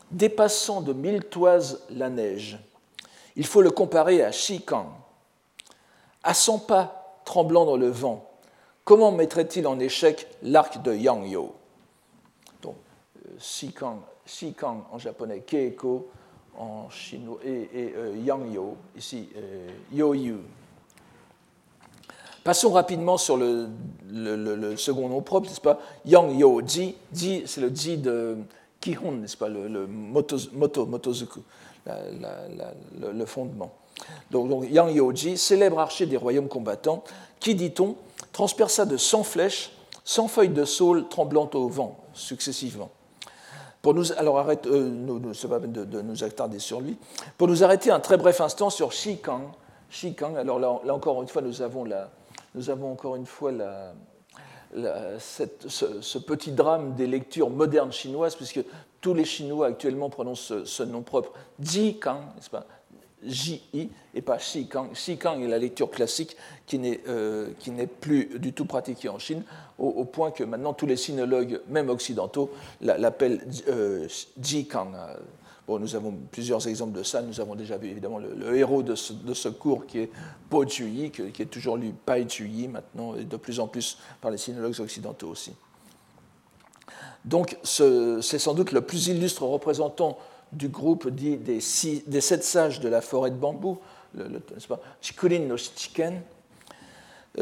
[0.09, 2.57] dépassant de mille toises la neige,
[3.35, 4.87] il faut le comparer à Shikang.
[6.23, 8.29] À cent pas, tremblant dans le vent,
[8.85, 11.55] comment mettrait-il en échec l'arc de Yangyo?
[12.61, 12.75] Donc,
[13.25, 16.09] euh, Shikang, en japonais, Keiko
[16.57, 20.39] en chinois, et, et euh, Yangyo, ici, euh, Yoyu.
[22.49, 23.67] Passons rapidement sur le,
[24.75, 25.77] second nom propre, n'est-ce pas?
[26.03, 26.95] Yang Ji.
[27.13, 28.37] Ji, c'est le Ji de
[28.81, 31.41] Kihon, n'est-ce pas, le, moto, motozuku,
[31.85, 33.71] le fondement.
[34.31, 37.03] Donc, Yang Yoji, célèbre archer des royaumes combattants,
[37.39, 37.95] qui, dit-on,
[38.33, 39.71] transperça de 100 flèches,
[40.03, 42.89] 100 feuilles de saule tremblantes au vent, successivement.
[43.83, 44.89] Pour nous, alors arrête, euh,
[45.47, 46.97] pas de, nous attarder sur lui.
[47.37, 49.51] Pour nous arrêter un très bref instant sur Shikang.
[49.91, 52.09] Shikang, alors là, là encore une fois, nous avons, la,
[52.55, 53.51] nous avons encore une fois
[55.19, 58.63] ce, petit drame des lectures modernes chinoises, puisque
[59.01, 62.65] tous les Chinois actuellement prononcent ce, nom propre, Ji Kang, n'est-ce pas?
[63.21, 64.93] J-I et pas Xi Kang.
[64.93, 67.49] Xi Kang est la lecture classique qui n'est euh,
[67.99, 69.43] plus du tout pratiquée en Chine,
[69.77, 72.49] au, point que maintenant tous les sinologues, même occidentaux,
[72.81, 74.07] l'appellent euh,
[74.41, 74.95] Ji Kang
[75.77, 77.21] nous avons plusieurs exemples de ça.
[77.21, 80.11] Nous avons déjà vu évidemment le, héros de ce, cours qui est
[80.49, 84.31] Po Chuyi, qui, est toujours lu Pai Chuyi maintenant, et de plus en plus par
[84.31, 85.51] les sinologues occidentaux aussi.
[87.25, 90.17] Donc c'est sans doute le plus illustre représentant
[90.51, 93.77] du groupe dit des, sept sages de la forêt de bambou,
[94.15, 94.41] le, le
[95.01, 96.23] Chikurin no Shichiken,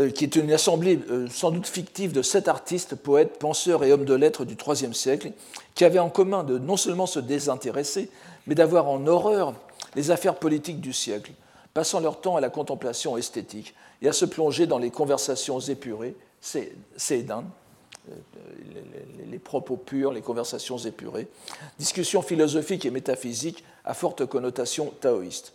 [0.09, 4.05] qui est une assemblée euh, sans doute fictive de sept artistes, poètes, penseurs et hommes
[4.05, 5.31] de lettres du IIIe siècle,
[5.73, 8.11] qui avaient en commun de non seulement se désintéresser,
[8.45, 9.53] mais d'avoir en horreur
[9.95, 11.31] les affaires politiques du siècle,
[11.73, 16.15] passant leur temps à la contemplation esthétique et à se plonger dans les conversations épurées,
[16.41, 16.73] c'est
[17.11, 17.41] euh,
[19.31, 21.27] les propos purs, les conversations épurées,
[21.79, 25.53] discussions philosophiques et métaphysiques à forte connotation taoïste.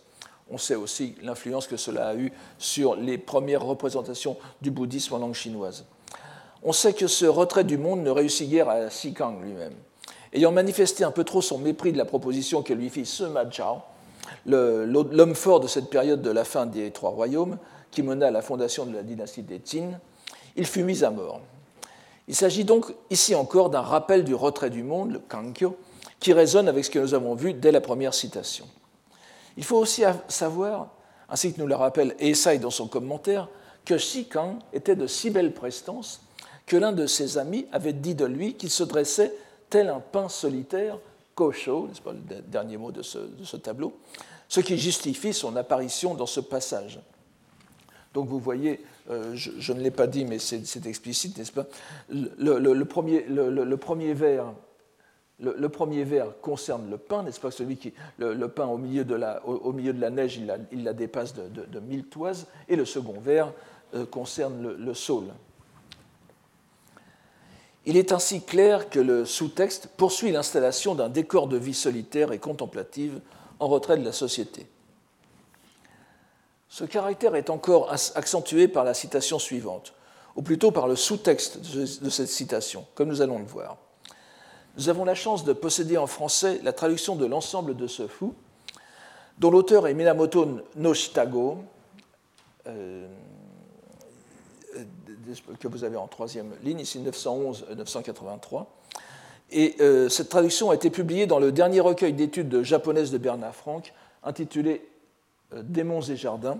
[0.49, 5.19] On sait aussi l'influence que cela a eu sur les premières représentations du bouddhisme en
[5.19, 5.85] langue chinoise.
[6.63, 8.79] On sait que ce retrait du monde ne réussit guère à
[9.15, 9.73] Kang lui-même.
[10.31, 13.81] Ayant manifesté un peu trop son mépris de la proposition que lui fit Sima Zhao,
[14.45, 17.57] l'homme fort de cette période de la fin des Trois Royaumes,
[17.91, 19.99] qui mena à la fondation de la dynastie des Qin,
[20.55, 21.41] il fut mis à mort.
[22.27, 25.77] Il s'agit donc ici encore d'un rappel du retrait du monde, le Kankyo,
[26.19, 28.65] qui résonne avec ce que nous avons vu dès la première citation.
[29.57, 30.89] Il faut aussi savoir,
[31.29, 33.47] ainsi que nous le rappelle Esai dans son commentaire,
[33.85, 36.21] que Kang était de si belle prestance
[36.65, 39.33] que l'un de ses amis avait dit de lui qu'il se dressait
[39.69, 40.97] tel un pain solitaire,
[41.35, 43.97] Kosho, n'est-ce pas le dernier mot de ce, tableau,
[44.47, 46.99] ce qui justifie son apparition dans ce passage.
[48.13, 51.65] Donc vous voyez, euh, je, ne l'ai pas dit, mais c'est explicite, n'est-ce pas?
[52.09, 54.53] Le, premier, le, premier vers
[55.43, 57.51] le, premier vers concerne le pain, n'est-ce pas?
[57.51, 60.37] Celui qui, le, pain au milieu de la, neige,
[60.71, 63.51] il la, dépasse de, mille toises, et le second vers
[63.93, 65.33] euh, concerne le, saule.
[67.85, 72.39] Il est ainsi clair que le sous-texte poursuit l'installation d'un décor de vie solitaire et
[72.39, 73.19] contemplative
[73.59, 74.65] en retrait de la société.
[76.69, 79.93] Ce caractère est encore accentué par la citation suivante,
[80.35, 83.77] ou plutôt par le sous-texte de cette citation, comme nous allons le voir.
[84.75, 88.33] Nous avons la chance de posséder en français la traduction de l'ensemble de ce fou,
[89.37, 91.63] dont l'auteur est Minamoto Noshitago,
[92.67, 93.07] euh,
[95.59, 98.65] que vous avez en troisième ligne, ici 911-983.
[99.51, 103.55] Et euh, cette traduction a été publiée dans le dernier recueil d'études japonaises de Bernard
[103.55, 104.87] Franck, intitulé
[105.53, 106.57] euh, Démons et jardins,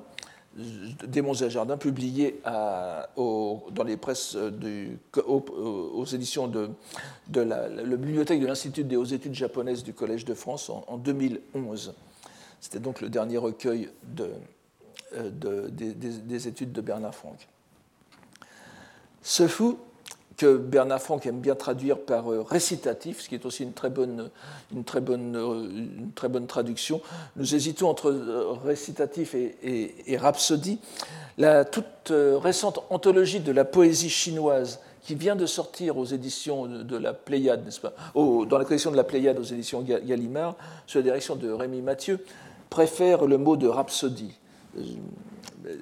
[0.55, 6.69] Démons et jardins, publié dans les presses du, aux, éditions de,
[7.41, 11.95] la, bibliothèque de l'Institut des hautes études japonaises du Collège de France en, 2011.
[12.61, 13.89] C'était donc le dernier recueil
[15.15, 17.47] euh, des, études de Bernard Franck.
[19.21, 19.79] Ce fou,
[20.37, 23.89] que Bernard Franck aime bien traduire par euh, récitatif, ce qui est aussi une très
[23.89, 24.29] bonne,
[24.75, 27.01] euh, traduction.
[27.35, 30.79] Nous hésitons entre euh, récitatif et, rhapsodie.
[31.37, 36.97] La toute récente anthologie de la poésie chinoise qui vient de sortir aux éditions de
[36.97, 37.93] la Pléiade, n'est-ce pas?
[38.15, 40.55] Dans la collection de la Pléiade aux éditions Gallimard,
[40.87, 42.23] sous la direction de Rémi Mathieu,
[42.69, 44.39] préfère le mot de rhapsodie.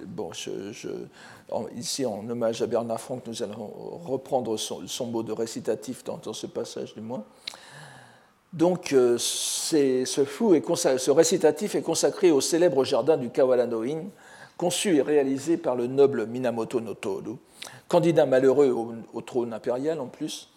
[0.07, 0.89] Bon, je
[1.75, 3.71] ici, en hommage à Bernard Franck, nous allons
[4.05, 7.23] reprendre son, mot de récitatif dans, ce passage du moins.
[8.53, 14.03] Donc, euh, ce ce récitatif est consacré au célèbre jardin du Kawalanoin,
[14.57, 17.37] conçu et réalisé par le noble Minamoto no Toru,
[17.87, 18.75] candidat malheureux
[19.13, 20.49] au, trône impérial en plus,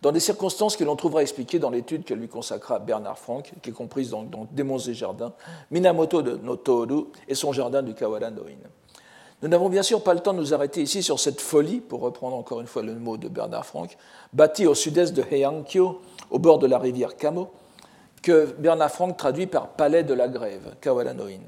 [0.00, 3.70] dans des circonstances que l'on trouvera expliquées dans l'étude que lui consacra Bernard Franck, qui
[3.70, 4.48] est comprise dans, dans
[4.88, 5.32] et Jardins,
[5.70, 8.56] Minamoto no Toru et son jardin du Kawalanoin.
[9.42, 12.00] Nous n'avons bien sûr pas le temps de nous arrêter ici sur cette folie, pour
[12.00, 13.96] reprendre encore une fois le mot de Bernard Franck,
[14.34, 17.48] bâtie au sud-est de Heiankyo, au bord de la rivière Kamo,
[18.22, 21.40] que Bernard Franck traduit par palais de la grève, Kawalanoin.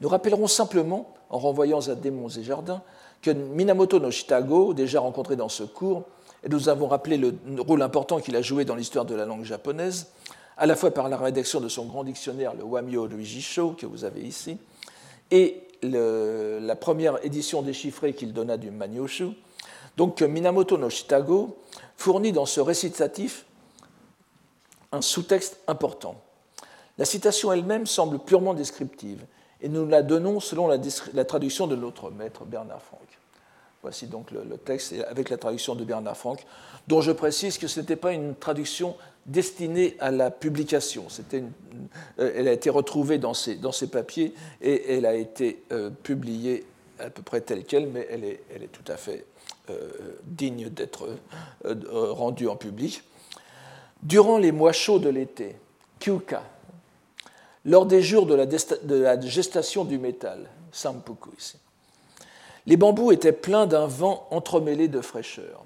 [0.00, 2.82] Nous rappellerons simplement, en renvoyant à Démons et Jardins,
[3.20, 6.04] que Minamoto no Shitago, déjà rencontré dans ce cours,
[6.44, 9.44] et nous avons rappelé le rôle important qu'il a joué dans l'histoire de la langue
[9.44, 10.06] japonaise,
[10.56, 13.86] à la fois par la rédaction de son grand dictionnaire, le Wamyo Luigi Sho, que
[13.86, 14.56] vous avez ici,
[15.32, 19.30] et la première édition déchiffrée qu'il donna du Manyoshu.
[19.96, 21.56] Donc Minamoto no Shitago
[21.96, 23.44] fournit dans ce récitatif
[24.92, 26.20] un sous-texte important.
[26.98, 29.24] La citation elle-même semble purement descriptive
[29.60, 33.00] et nous la donnons selon la, traduction de notre maître Bernard Franck.
[33.84, 36.46] Voici donc le, texte avec la traduction de Bernard Franck,
[36.88, 41.06] dont je précise que ce n'était pas une traduction destinée à la publication.
[41.34, 43.58] Euh, elle a été retrouvée dans ses,
[43.92, 46.64] papiers et elle a été euh, publiée
[46.98, 49.26] à peu près telle qu'elle, mais elle est, tout à fait
[49.68, 49.90] euh,
[50.24, 51.06] digne d'être
[51.62, 53.02] rendue en public.
[54.02, 55.56] Durant les mois chauds de l'été,
[56.00, 56.42] Kyuka,
[57.66, 61.58] lors des jours de la, de la gestation du métal, Sampuku ici,
[62.66, 65.64] les bambous étaient pleins d'un vent entremêlé de fraîcheur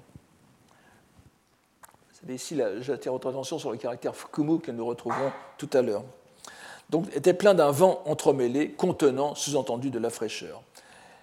[2.27, 6.03] ici, j'attire votre attention sur le caractère fukumu que nous retrouverons tout à l'heure.
[6.89, 10.61] Donc, était plein d'un vent entremêlé, contenant, sous-entendu, de la fraîcheur.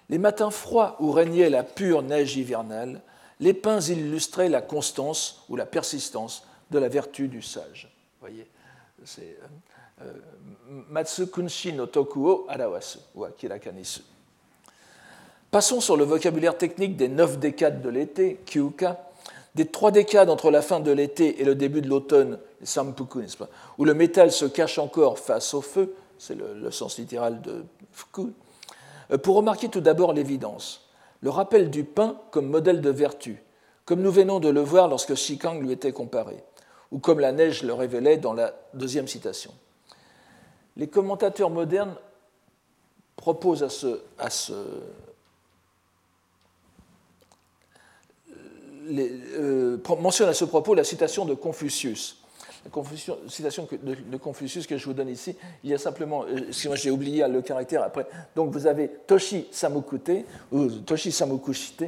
[0.09, 3.01] Les matins froids où régnait la pure neige hivernale,
[3.39, 7.91] les pins illustraient la constance ou la persistance de la vertu du sage.
[8.19, 8.47] Vous voyez,
[9.03, 9.37] c'est
[10.01, 10.13] euh, euh,
[10.89, 14.01] Matsukunshi no Tokuo Arawasu, ou Akira Kanisu.
[15.51, 19.07] Passons sur le vocabulaire technique des neuf décades de l'été, Kyuka,
[19.55, 23.23] des trois décades entre la fin de l'été et le début de l'automne, sampuku,
[23.77, 28.33] où le métal se cache encore face au feu, c'est le, sens littéral de fuku,
[29.11, 30.89] euh, pour remarquer tout d'abord l'évidence,
[31.21, 33.41] le rappel du pain comme modèle de vertu,
[33.85, 36.43] comme nous venons de le voir lorsque Shikang lui était comparé,
[36.91, 39.51] ou comme la neige le révélait dans la deuxième citation.
[40.75, 41.95] Les commentateurs modernes
[43.15, 44.53] proposent à ce,
[48.89, 52.17] euh, mentionne à ce propos la citation de Confucius.
[52.65, 56.91] la citation de, Confucius que je vous donne ici, il y a simplement, excusez-moi, j'ai
[56.91, 58.07] oublié le caractère après.
[58.35, 61.85] Donc vous avez Toshi Samukute, ou Toshi Samukushite,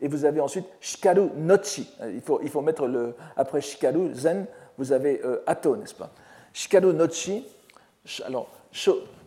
[0.00, 1.88] et vous avez ensuite Shikaru Nochi.
[2.12, 6.10] Il faut, il faut mettre le, après Shikaru, Zen, vous avez Ato, n'est-ce pas?
[6.52, 7.44] Shikaru Nochi,
[8.24, 8.48] alors,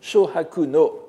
[0.00, 1.08] Shohaku no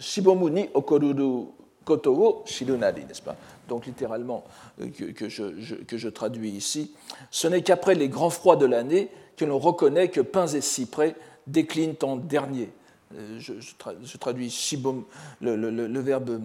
[0.00, 1.48] Shibomu ni okoruru
[1.84, 3.36] koto wo shirunari, n'est-ce pas?
[3.70, 4.44] Donc, littéralement,
[4.80, 6.92] euh, que, je, que, je, traduis ici,
[7.30, 11.14] ce n'est qu'après les grands froids de l'année que l'on reconnaît que pins et cyprès
[11.46, 12.68] déclinent en dernier.
[13.14, 15.04] Euh, je, traduis shibom,
[15.40, 16.40] le, le, verbe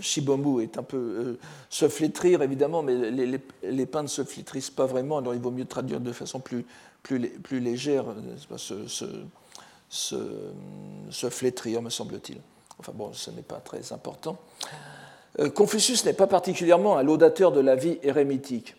[0.00, 1.36] shibomu est un peu
[1.68, 5.50] se flétrir, évidemment, mais les, les, pins ne se flétrissent pas vraiment, alors il vaut
[5.50, 6.64] mieux traduire de façon plus,
[7.02, 8.04] plus, plus légère,
[8.48, 8.56] pas,
[11.30, 12.38] flétrir, me semble-t-il.
[12.78, 14.38] Enfin bon, ce n'est pas très important.
[15.38, 18.76] Euh, Confucius n'est pas particulièrement un laudateur de la vie érémitique,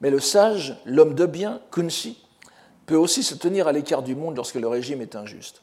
[0.00, 2.22] mais le sage, l'homme de bien, Kunshi,
[2.86, 5.62] peut aussi se tenir à l'écart du monde lorsque le régime est injuste.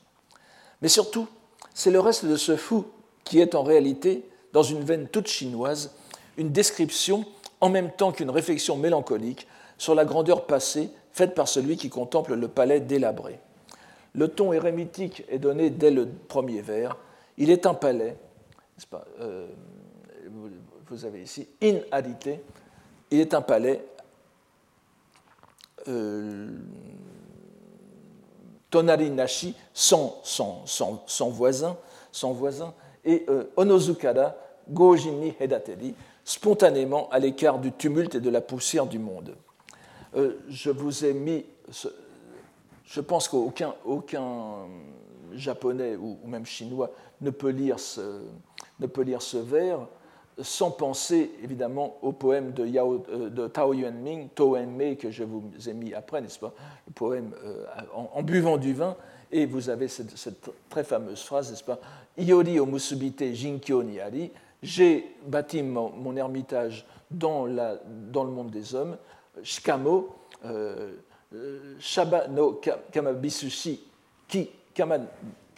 [0.81, 1.27] Mais surtout,
[1.73, 2.85] c'est le reste de ce fou
[3.23, 5.93] qui est en réalité, dans une veine toute chinoise,
[6.37, 7.25] une description
[7.59, 12.35] en même temps qu'une réflexion mélancolique sur la grandeur passée faite par celui qui contemple
[12.35, 13.39] le palais délabré.
[14.13, 16.97] Le ton érémitique est donné dès le premier vers.
[17.37, 18.15] Il est un palais,
[19.19, 19.47] euh,
[20.87, 22.41] Vous avez ici in adité.
[23.11, 23.83] Il est un palais.
[25.87, 26.49] Euh,
[28.69, 30.21] tonari nashi, sans,
[31.29, 31.77] voisin,
[32.21, 32.73] voisin,
[33.05, 34.35] et euh, onozukara
[34.69, 39.35] gojin hedateri, spontanément à l'écart du tumulte et de la poussière du monde.
[40.15, 41.45] Euh, je vous ai mis
[42.87, 44.67] je pense qu'aucun aucun
[45.33, 48.21] japonais ou, même chinois ne peut, lire ce,
[48.79, 49.79] ne peut lire ce vers
[50.41, 54.29] sans penser évidemment au poème de, Yao, euh, de Tao Yuanming,
[54.67, 56.53] Mei, que je vous ai mis après, n'est-ce pas
[56.87, 58.95] Le poème euh, en, buvant du vin,
[59.31, 60.15] et vous avez cette,
[60.69, 61.79] très fameuse phrase, n'est-ce pas
[62.17, 63.99] Iori o musubite jinkyo ni
[64.63, 68.97] j'ai bâti mon, ermitage dans, le monde des hommes,
[69.43, 70.93] shikamo, euh,
[71.79, 73.79] Shaba no kamabisushi
[74.29, 74.99] ki kama,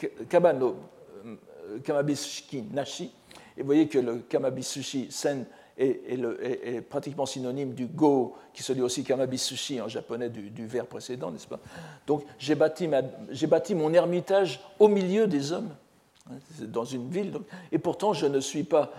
[0.03, 3.11] euh, kamabisushi nashi.
[3.59, 5.45] Vous voyez que le kamabisushi sen
[5.77, 11.31] est, pratiquement synonyme du go, qui se dit aussi kamabisushi en japonais du, du précédent,
[11.31, 11.59] n'est-ce pas?
[12.05, 12.87] Donc j'ai bâti,
[13.75, 15.69] mon ermitage au milieu des hommes
[16.61, 17.33] dans une ville.
[17.71, 18.91] Et pourtant, je ne suis pas,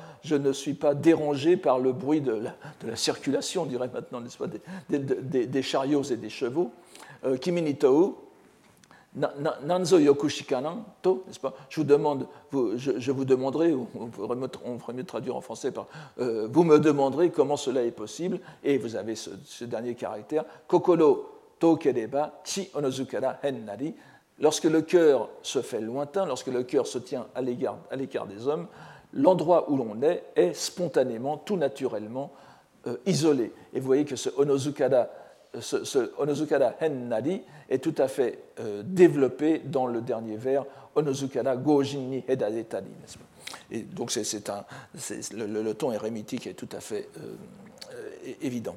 [0.95, 2.43] dérangé par le bruit de
[2.85, 4.49] la, circulation, on dirait maintenant, n'est-ce pas,
[4.89, 6.73] des, chariots et des chevaux.
[7.25, 7.37] Euh,
[9.15, 11.55] nanzo yokushikanan to, n'est-ce pas?
[11.69, 12.27] Je vous demande,
[12.77, 15.87] je, vous demanderai, on ferait, mieux traduire en français par,
[16.21, 21.39] euh, vous me demanderez comment cela est possible, et vous avez ce, dernier caractère, kokoro
[21.59, 23.95] to kereba chi onozukara hen nari,
[24.41, 28.69] Lorsque le cœur se fait lointain, lorsque le cœur se tient à l'écart des hommes,
[29.13, 32.33] l'endroit où l'on est est spontanément, tout naturellement
[32.87, 33.53] euh, isolé.
[33.75, 35.11] Et vous voyez que ce onozukada,
[35.59, 41.57] ce, ce onozukada hennari est tout à fait euh, développé dans le dernier vers onozukada
[41.57, 42.87] gojin hedadetari.
[43.71, 44.65] Et donc un,
[45.35, 48.77] le, ton érémitique est tout à fait euh, évident.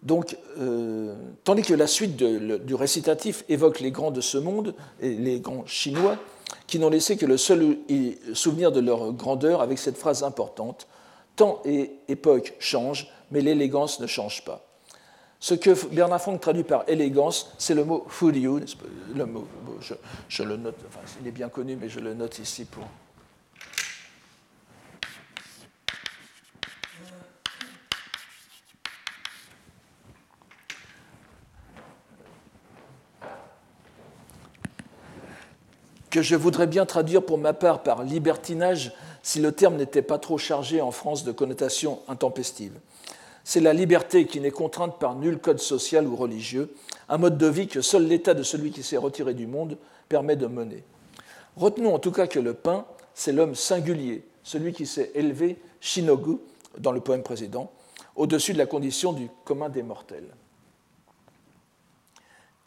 [0.00, 5.40] Donc, euh, tandis que la suite du récitatif évoque les grands de ce monde, les
[5.40, 6.16] grands chinois,
[6.68, 7.78] qui n'ont laissé que le seul
[8.32, 10.86] souvenir de leur grandeur avec cette phrase importante
[11.38, 14.67] Temps et époque changent, mais l'élégance ne change pas.
[15.40, 18.60] Ce que Bernard Franck traduit par élégance, c'est le mot furiou.
[19.14, 19.46] Le mot,
[19.80, 19.94] je,
[20.28, 22.84] je, le note, enfin, il est bien connu, mais je le note ici pour,
[36.10, 40.18] que je voudrais bien traduire pour ma part par libertinage si le terme n'était pas
[40.18, 42.78] trop chargé en France de connotations intempestives.
[43.48, 46.70] C'est la liberté qui n'est contrainte par nul code social ou religieux,
[47.08, 49.78] un mode de vie que seul l'état de celui qui s'est retiré du monde
[50.10, 50.84] permet de mener.
[51.56, 52.84] Retenons en tout cas que le pain,
[53.14, 56.36] c'est l'homme singulier, celui qui s'est élevé, Shinogu,
[56.76, 57.72] dans le poème précédent,
[58.16, 60.28] au-dessus de la condition du commun des mortels.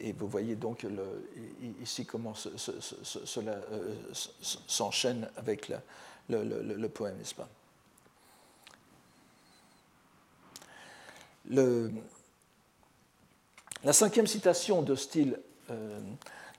[0.00, 0.84] Et vous voyez donc
[1.80, 3.94] ici comment cela euh,
[4.66, 5.70] s'enchaîne avec
[6.28, 7.48] le, poème, n'est-ce pas?
[11.50, 11.90] La
[13.92, 15.38] cinquième citation de style,
[15.70, 15.98] euh,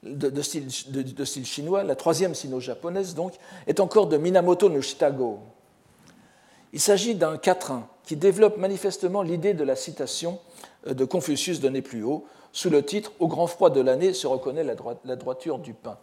[0.04, 3.34] de, style, chinois, la troisième sino-japonaise donc,
[3.68, 5.40] est encore de Minamoto no Shitago.
[6.74, 10.40] Il s'agit d'un quatrain qui développe manifestement l'idée de la citation
[10.88, 14.28] euh, de Confucius donnée plus haut, sous le titre Au grand froid de l'année se
[14.28, 15.98] reconnaît la, droiture du pain.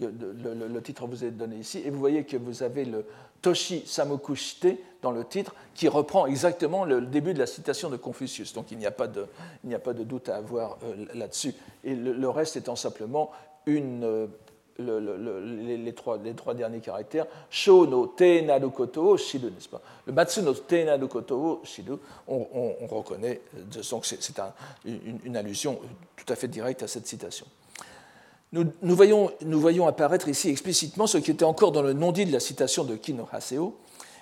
[0.00, 3.06] Le, titre vous est donné ici, et vous voyez que vous avez le
[3.46, 8.52] Toshi Samokushite dans le titre, qui reprend exactement le début de la citation de Confucius.
[8.52, 9.24] Donc il n'y a, pas de,
[9.72, 11.54] a pas de doute à avoir euh, là-dessus.
[11.84, 13.30] Et le, reste étant simplement
[13.66, 14.26] une, euh,
[14.80, 19.80] les, trois, les, trois, derniers caractères, Sho no te narukoto shidu, n'est-ce pas?
[20.06, 21.62] Le Matsu no te narukoto
[22.26, 22.46] on,
[22.80, 23.42] on, reconnaît,
[23.92, 24.52] donc c'est un,
[24.84, 25.78] une, allusion
[26.16, 27.46] tout à fait directe à cette citation.
[28.52, 32.84] Nous, voyons, apparaître ici explicitement ce qui était encore dans le non-dit de la citation
[32.84, 33.76] de Kino Haseo,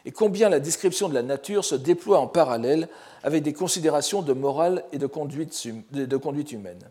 [0.06, 2.88] et combien la description de la nature se déploie en parallèle
[3.22, 5.66] avec des considérations de morale et de conduite,
[6.22, 6.82] conduite humaine.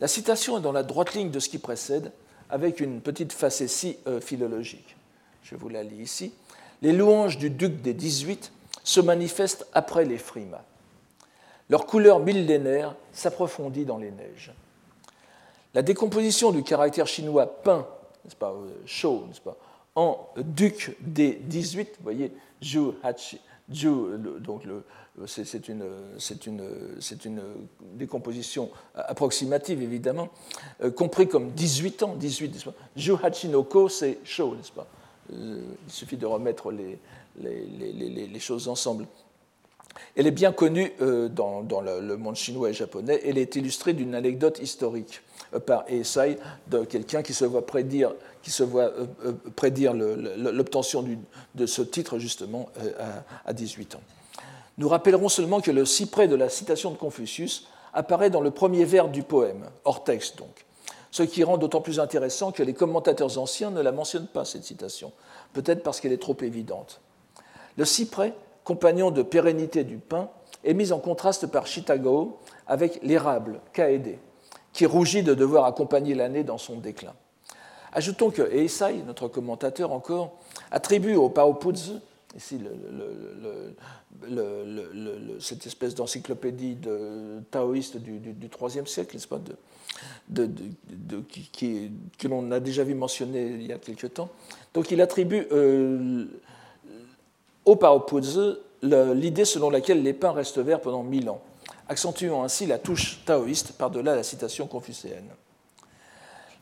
[0.00, 2.12] La citation est dans la droite ligne de ce qui précède,
[2.50, 4.96] avec une petite facétie euh, philologique.
[5.42, 6.32] Je vous la lis ici.
[6.82, 8.52] Les louanges du duc des 18
[8.84, 10.62] se manifestent après les frimas.
[11.68, 14.52] Leur couleur millénaire s'approfondit dans les neiges.
[15.74, 17.86] La décomposition du caractère chinois peint,
[18.24, 19.56] n'est-ce pas, euh, chaud, n'est-ce pas,
[19.94, 24.62] en duc des 18, vous voyez, Zhu Hachi, donc
[25.26, 25.84] c'est une,
[27.94, 30.28] décomposition approximative, évidemment,
[30.82, 32.66] euh, compris comme 18 ans, 18,
[32.96, 34.86] Ju Hachinoko, c'est chaud, n'est-ce pas
[35.32, 39.06] euh, Il suffit de remettre les, choses ensemble.
[40.16, 43.20] Elle est bien connue euh, dans, le, monde chinois et japonais.
[43.24, 45.22] Elle est illustrée d'une anecdote historique
[45.66, 48.92] par Eisai de quelqu'un qui se voit prédire, qui se voit,
[49.56, 51.04] prédire l'obtention
[51.54, 52.68] de ce titre justement
[52.98, 54.02] à, à 18 ans.
[54.76, 58.84] Nous rappellerons seulement que le cyprès de la citation de Confucius apparaît dans le premier
[58.84, 60.66] vers du poème, hors texte donc,
[61.10, 64.64] ce qui rend d'autant plus intéressant que les commentateurs anciens ne la mentionnent pas, cette
[64.64, 65.12] citation,
[65.52, 67.00] peut-être parce qu'elle est trop évidente.
[67.76, 68.34] Le cyprès,
[68.68, 70.28] compagnon de pérennité du pain,
[70.62, 74.18] est mis en contraste par Chitagao avec l'érable, Kaede,
[74.74, 77.14] qui rougit de devoir accompagner l'année dans son déclin.
[77.94, 80.36] Ajoutons que Eisai, notre commentateur encore,
[80.70, 81.98] attribue au Paopudzi
[82.36, 82.60] ici
[85.40, 89.40] cette espèce d'encyclopédie de, taoïste du, IIIe siècle, n'est-ce pas,
[90.28, 90.46] de,
[91.52, 94.28] qui, que l'on a déjà vu mentionner il y a quelque temps.
[94.74, 96.26] Donc il attribue euh,
[97.68, 98.20] au
[99.14, 101.42] l'idée selon laquelle les pins restent verts pendant mille ans,
[101.88, 105.28] accentuant ainsi la touche taoïste par-delà la citation confucéenne.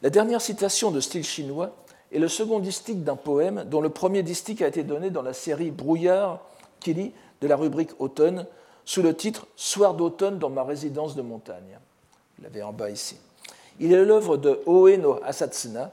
[0.03, 1.77] La dernière citation de style chinois
[2.11, 5.33] et le second distique d'un poème dont le premier distique a été donné dans la
[5.33, 6.41] série Brouillard
[6.81, 8.47] Kili de la rubrique Automne
[8.85, 11.79] sous le titre Soir d'automne dans ma résidence de montagne.
[12.37, 13.17] Vous l'avez en bas ici.
[13.79, 15.93] Il est l'œuvre de Oe no Asatsuna,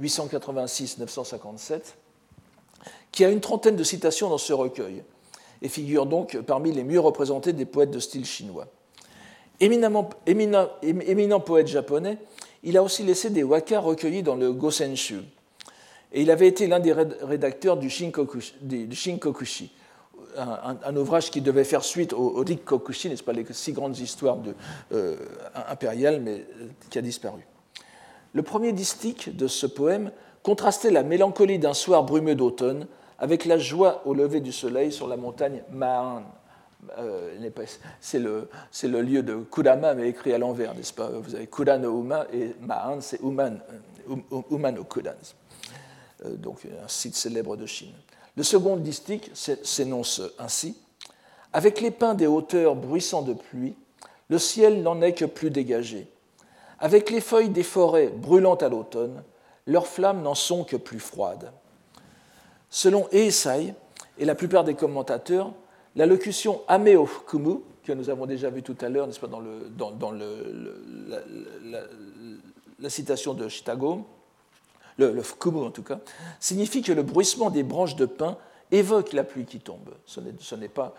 [0.00, 1.94] 886-957,
[3.16, 5.02] qui a une trentaine de citations dans ce recueil
[5.62, 8.66] et figure donc parmi les mieux représentés des poètes de style chinois.
[9.58, 12.18] éminent, poète japonais,
[12.62, 15.20] il a aussi laissé des waka recueillis dans le Gosenshu,
[16.12, 19.72] et il avait été l'un des rédacteurs du Shinkokushi,
[20.36, 24.36] un, ouvrage qui devait faire suite au, au Rikkokushi, n'est-ce pas, les six grandes histoires
[24.92, 25.16] euh,
[25.70, 27.46] impériales, mais euh, qui a disparu.
[28.34, 30.12] Le premier distique de ce poème
[30.42, 32.86] contrastait la mélancolie d'un soir brumeux d'automne
[33.18, 36.24] avec la joie au lever du soleil sur la montagne Maan.
[36.98, 37.34] Euh,
[38.00, 38.48] c'est le,
[39.02, 41.08] lieu de Kurama, mais écrit à l'envers, n'est-ce pas?
[41.08, 43.58] Vous avez Kura no Uma et Maan, c'est Uman,
[44.50, 45.16] Uman no Kudan.
[46.24, 47.92] Euh, donc un site célèbre de Chine.
[48.36, 50.76] Le second distique s'énonce ainsi
[51.52, 53.74] Avec les pins des hauteurs bruissant de pluie,
[54.28, 56.06] le ciel n'en est que plus dégagé.
[56.78, 59.22] Avec les feuilles des forêts brûlant à l'automne,
[59.66, 61.50] leurs flammes n'en sont que plus froides.
[62.70, 63.74] Selon Eisai
[64.18, 65.52] et la plupart des commentateurs,
[65.94, 69.40] la locution que nous avons déjà vu tout à l'heure, n'est-ce pas, dans,
[72.78, 74.04] la, citation de Chicago,
[74.98, 75.22] le, le
[75.58, 76.00] en tout cas,
[76.40, 78.36] signifie que le bruissement des branches de pin
[78.72, 79.90] évoque la pluie qui tombe.
[80.06, 80.20] Ce
[80.54, 80.94] n'est pas,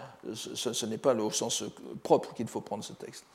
[1.02, 1.64] pas au sens
[2.04, 3.26] propre qu'il faut prendre ce texte.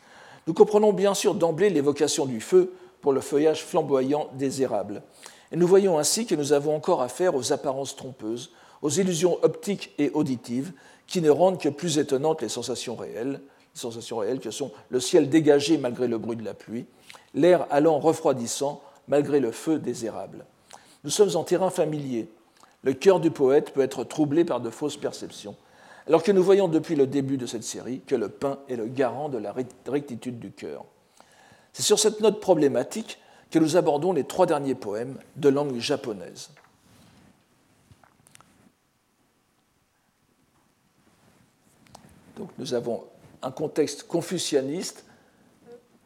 [0.46, 5.02] Nous comprenons bien sûr d'emblée l'évocation du feu pour le feuillage flamboyant des érables.
[5.52, 8.50] Et nous voyons ainsi que nous avons encore affaire aux apparences trompeuses,
[8.80, 10.72] aux illusions optiques et auditives
[11.06, 13.40] qui ne rendent que plus étonnantes les sensations réelles,
[13.74, 16.86] les sensations réelles que sont le ciel dégagé malgré le bruit de la pluie,
[17.34, 20.46] l'air allant refroidissant malgré le feu des érables.
[21.04, 22.28] Nous sommes en terrain familier.
[22.82, 25.54] Le cœur du poète peut être troublé par de fausses perceptions,
[26.06, 28.86] alors que nous voyons depuis le début de cette série que le pain est le
[28.86, 29.54] garant de la
[29.86, 30.84] rectitude du cœur.
[31.74, 33.18] C'est sur cette note problématique
[33.52, 36.48] que nous abordons les trois derniers poèmes de langue japonaise.
[42.38, 43.04] Donc nous avons
[43.42, 45.04] un contexte confucianiste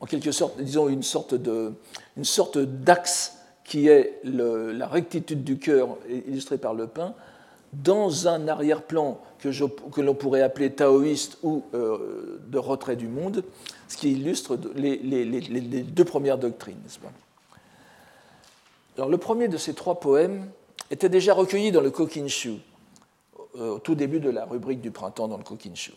[0.00, 1.72] en quelque sorte, disons, une sorte de,
[2.16, 7.14] une sorte d'axe qui est la rectitude du cœur illustrée par le pain,
[7.72, 13.44] dans un arrière-plan que, l'on pourrait appeler taoïste ou euh, de retrait du monde,
[13.88, 16.76] ce qui illustre les, les deux premières doctrines.
[17.02, 17.12] Pas?
[18.96, 20.50] Alors, le premier de ces trois poèmes
[20.90, 22.54] était déjà recueilli dans le Kokinshu,
[23.56, 25.92] euh, au tout début de la rubrique du printemps dans le Kokinshu.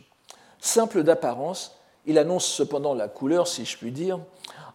[0.60, 4.20] Simple d'apparence, il annonce cependant la couleur, si je puis dire,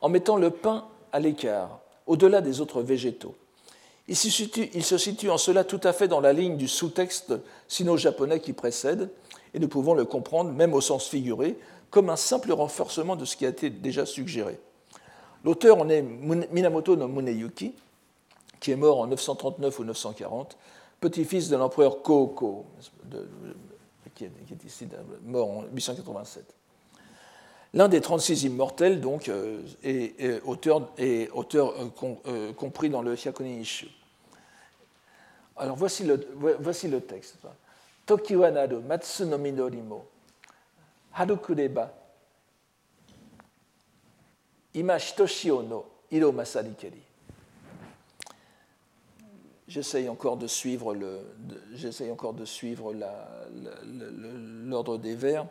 [0.00, 3.34] en mettant le pain à l'écart, au-delà des autres végétaux.
[4.08, 6.68] Il se, situe, il se, situe, en cela tout à fait dans la ligne du
[6.68, 7.34] sous-texte
[7.68, 9.10] sino-japonais qui précède,
[9.52, 11.58] et nous pouvons le comprendre, même au sens figuré,
[11.90, 14.58] comme un simple renforcement de ce qui a été déjà suggéré.
[15.44, 17.74] L'auteur en est Minamoto no Muneyuki,
[18.64, 20.56] qui est mort en 939 ou 940,
[20.98, 22.64] petit-fils de l'empereur Koko,
[24.14, 24.88] qui, est, ici
[25.22, 26.42] mort en 887.
[27.74, 30.88] L'un des 36 immortels, donc, euh, est, auteur,
[31.34, 31.90] auteur euh,
[32.26, 33.88] euh, compris dans le Hyakuni Ishu.
[35.58, 36.26] Alors voici le,
[36.58, 37.36] voici le texte.
[38.06, 40.06] Tokiwa nado matsu no
[41.12, 41.92] harukureba
[44.72, 44.98] ima
[45.68, 47.13] no iro masarikeri.
[49.66, 50.94] J'essaye encore de suivre
[54.64, 55.46] l'ordre des vers.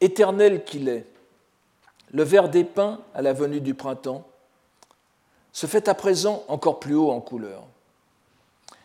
[0.00, 1.06] Éternel qu'il est,
[2.10, 4.26] le ver des pins à la venue du printemps
[5.52, 7.64] se fait à présent encore plus haut en couleur.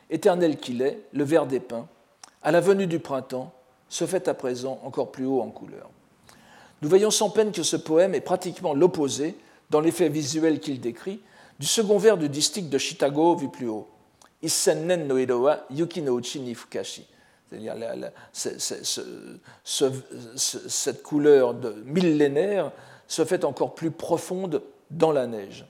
[0.09, 1.88] Éternel qu'il est, le ver des pins,
[2.41, 3.51] à la venue du printemps,
[3.89, 5.89] se fait à présent encore plus haut en couleur.
[6.82, 9.38] Nous voyons sans peine que ce poème est pratiquement l'opposé,
[9.69, 11.21] dans l'effet visuel qu'il décrit,
[11.60, 13.88] du second vers du district de Chicago vu plus haut.
[14.41, 17.08] Issennen no ni fukashi.
[17.49, 18.12] C'est-à-dire
[20.36, 22.72] cette couleur de millénaire
[23.08, 25.66] se fait encore plus profonde dans la neige,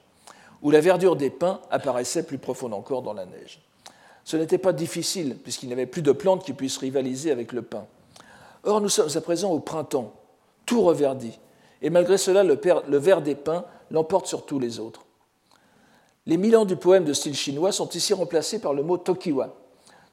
[0.62, 3.62] où la verdure des pins apparaissait plus profonde encore dans la neige.
[4.24, 7.62] Ce n'était pas difficile, puisqu'il n'y avait plus de plantes qui puissent rivaliser avec le
[7.62, 7.86] pin.
[8.64, 10.14] Or, nous sommes à présent au printemps,
[10.66, 11.38] tout reverdit,
[11.82, 15.06] et malgré cela, le, le vert des pins l'emporte sur tous les autres.
[16.26, 19.54] Les mille ans du poème de style chinois sont ici remplacés par le mot tokiwa,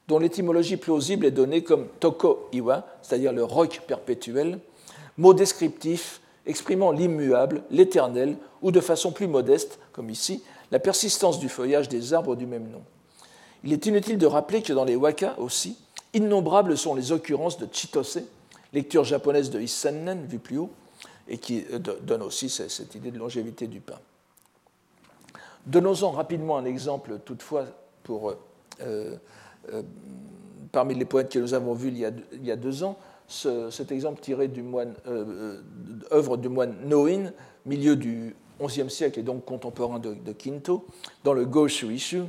[0.09, 4.59] dont l'étymologie plausible est donnée comme toko-iwa, c'est-à-dire le roc perpétuel,
[5.17, 11.47] mot descriptif exprimant l'immuable, l'éternel, ou de façon plus modeste, comme ici, la persistance du
[11.47, 12.81] feuillage des arbres du même nom.
[13.63, 15.77] Il est inutile de rappeler que dans les waka aussi,
[16.13, 18.21] innombrables sont les occurrences de chitose,
[18.73, 20.71] lecture japonaise de Issannen, vu plus haut,
[21.27, 23.99] et qui euh, donne aussi cette idée de longévité du pain.
[25.65, 27.65] Donnons-en rapidement un exemple, toutefois,
[28.09, 29.15] euh,
[29.71, 29.81] euh,
[30.71, 31.97] parmi les poètes que nous avons vus il
[32.45, 32.97] y a, deux ans,
[33.27, 35.61] cet exemple tiré du moine, euh,
[36.11, 37.31] œuvre du moine Noin,
[37.65, 40.85] milieu du XIe siècle et donc contemporain de, de Quinto,
[41.23, 42.23] dans le Go Shuishu.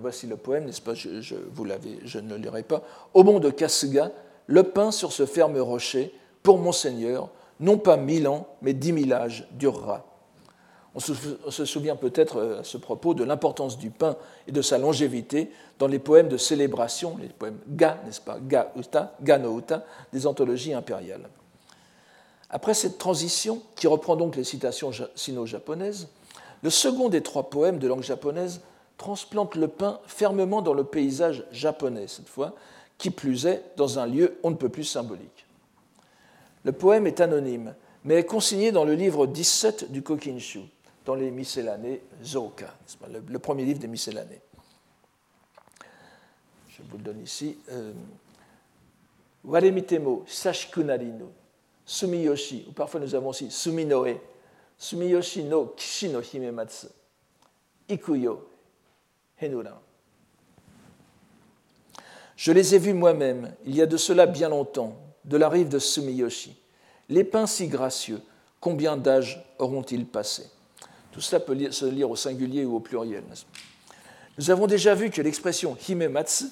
[0.00, 0.94] Voici le poème, n'est-ce pas?
[0.94, 2.82] Je ne le lirai pas.
[3.12, 4.12] Au mont de Kasuga,
[4.46, 6.12] le pain sur ce ferme rocher,
[6.42, 10.07] pour mon Seigneur, non pas mille ans, mais dix mille âges durera.
[10.98, 14.16] On se, souvient peut-être euh, à ce propos de l'importance du pain
[14.48, 18.72] et de sa longévité dans les poèmes de célébration, les poèmes ga, n'est-ce pas, ga
[18.76, 21.28] uta, ga no uta, des anthologies impériales.
[22.50, 26.08] Après cette transition, qui reprend donc les citations sino-japonaises,
[26.64, 28.60] le second des trois poèmes de langue japonaise
[28.96, 32.56] transplante le pain fermement dans le paysage japonais, cette fois,
[32.96, 35.46] qui plus est dans un lieu on ne peut plus symbolique.
[36.64, 40.62] Le poème est anonyme, mais est consigné dans le livre 17 du Kokinshu,
[41.08, 42.74] dans les miscellanées Zoka,
[43.10, 44.42] le, premier livre des miscellanées.
[46.68, 47.56] Je vous le donne ici.
[47.70, 47.94] Euh,
[49.42, 51.32] Waremitemo Sashikunarino,
[51.86, 54.20] Sumiyoshi, ou parfois nous avons aussi Suminoe,
[54.76, 56.88] Sumiyoshi no Kishi no Himematsu,
[57.88, 58.46] Ikuyo,
[59.40, 59.80] Henuran.
[62.36, 64.94] Je les ai vus moi-même, il y a de cela bien longtemps,
[65.24, 66.54] de la rive de Sumiyoshi.
[67.08, 68.20] Les pins si gracieux,
[68.60, 70.50] combien d'âges auront-ils passé
[71.18, 73.24] tout cela peut se lire au singulier ou au pluriel.
[74.38, 76.44] Nous avons déjà vu que l'expression himematsu,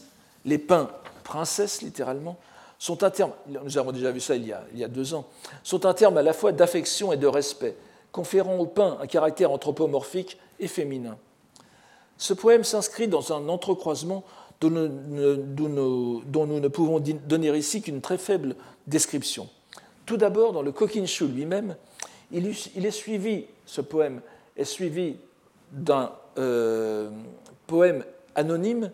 [0.44, 0.90] les pins
[1.22, 2.36] princesses littéralement,
[2.76, 5.14] sont un terme, nous avons déjà vu ça il y a, il y a deux
[5.14, 5.24] ans,
[5.62, 7.76] sont un terme à la fois d'affection et de respect,
[8.10, 11.16] conférant au pain un caractère anthropomorphique et féminin.
[12.18, 14.24] Ce poème s'inscrit dans un entrecroisement
[14.60, 18.56] dont nous ne pouvons donner ici qu'une très faible
[18.88, 19.48] description.
[20.06, 21.76] Tout d'abord, dans le Kokinshu lui-même,
[22.32, 24.22] il est suivi, ce poème,
[24.56, 25.16] est suivi
[25.72, 27.10] d'un euh,
[27.66, 28.04] poème
[28.34, 28.90] anonyme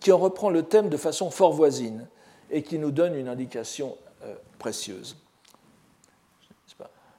[0.00, 2.06] qui en reprend le thème de façon fort voisine
[2.50, 5.16] et qui nous donne une indication euh, précieuse.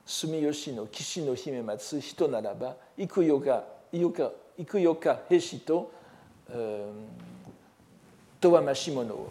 [0.05, 5.91] Sumiyoshi no Kishi no Himematsu Hito Naraba Ikuyoka, Ikuyoka, Ikuyoka Heshito
[6.55, 6.93] euh,
[8.39, 9.27] Towamashi Mono.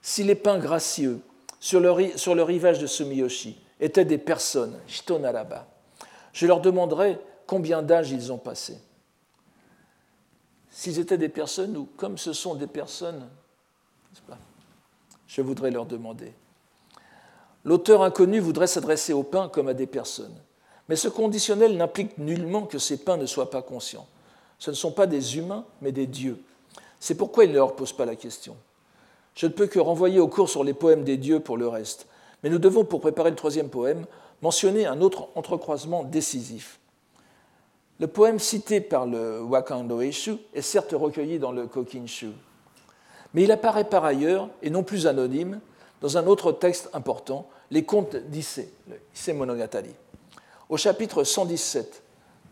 [0.00, 1.20] Si les pins gracieux
[1.58, 5.66] sur le, sur le rivage de Sumiyoshi étaient des personnes, Hito Naraba,
[6.36, 8.78] je leur demanderais combien d'âge ils ont passé.
[10.70, 13.26] S'ils étaient des personnes ou comme ce sont des personnes,
[15.26, 16.34] je voudrais leur demander.
[17.64, 20.36] L'auteur inconnu voudrait s'adresser aux pins comme à des personnes.
[20.90, 24.06] Mais ce conditionnel n'implique nullement que ces pins ne soient pas conscients.
[24.58, 26.38] Ce ne sont pas des humains, mais des dieux.
[27.00, 28.56] C'est pourquoi il ne leur pose pas la question.
[29.34, 32.06] Je ne peux que renvoyer au cours sur les poèmes des dieux pour le reste.
[32.42, 34.04] Mais nous devons, pour préparer le troisième poème,
[34.42, 36.78] mentionner un autre entrecroisement décisif.
[37.98, 42.28] Le poème cité par le Wakando Eshu est certes recueilli dans le Kokinshu,
[43.32, 45.60] mais il apparaît par ailleurs, et non plus anonyme,
[46.00, 49.94] dans un autre texte important, les contes d'Issé, le Issé Monogatari.
[50.68, 52.02] Au chapitre 117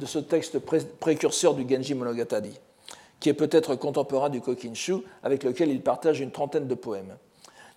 [0.01, 0.59] de ce texte
[0.99, 2.59] précurseur du Genji Monogatari,
[3.20, 7.16] qui est peut-être contemporain du Kokinshu, avec lequel il partage une trentaine de poèmes.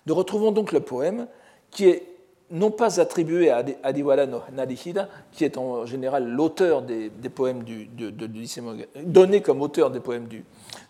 [0.06, 1.26] Nous retrouvons donc le poème
[1.70, 2.17] qui est
[2.50, 4.40] non pas attribué à Adiwara no
[5.32, 8.26] qui est en général l'auteur des, poèmes du, de, de,
[9.04, 10.44] donné comme auteur des poèmes du,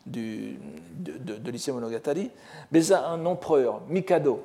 [0.07, 0.57] du,
[0.99, 2.31] de, lycée Monogatari,
[2.71, 4.43] mais à un empereur, Mikado.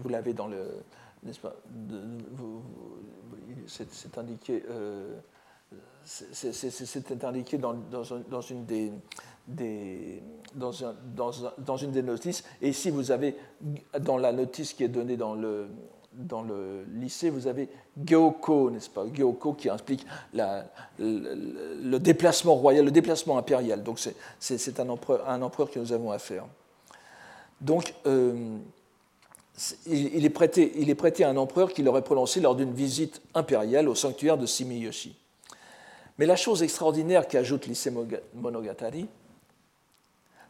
[0.00, 0.82] Vous l'avez dans le,
[1.24, 1.54] n'est-ce pas
[3.66, 4.62] C'est indiqué.
[4.70, 5.16] Euh,
[6.04, 8.92] c'est indiqué dans, dans, une des,
[9.46, 10.22] des
[10.54, 10.94] dans, un,
[11.58, 12.44] dans, une des notices.
[12.60, 13.36] Et ici, vous avez,
[14.00, 15.68] dans la notice qui est donnée dans le,
[16.14, 17.68] dans le lycée, vous avez
[18.04, 19.04] Gyoko, n'est-ce pas?
[19.12, 23.82] Gyoko qui implique le, déplacement royal, le déplacement impérial.
[23.82, 24.00] Donc
[24.38, 26.44] c'est un empereur, un empereur que nous avons à faire.
[27.60, 28.58] Donc euh,
[29.86, 33.22] il, est prêté, il est prêté à un empereur qui l'aurait prononcé lors d'une visite
[33.34, 35.16] impériale au sanctuaire de Simiyoshi.
[36.18, 37.92] Mais la chose extraordinaire qu'ajoute l'Issei
[38.34, 39.06] Monogatari,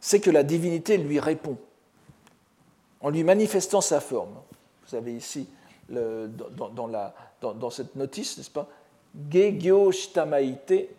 [0.01, 1.57] c'est que la divinité lui répond
[2.99, 4.35] en lui manifestant sa forme.
[4.87, 5.47] Vous avez ici,
[5.89, 8.67] dans, cette notice, n'est-ce pas?
[9.29, 10.89] Gegyo shitamaite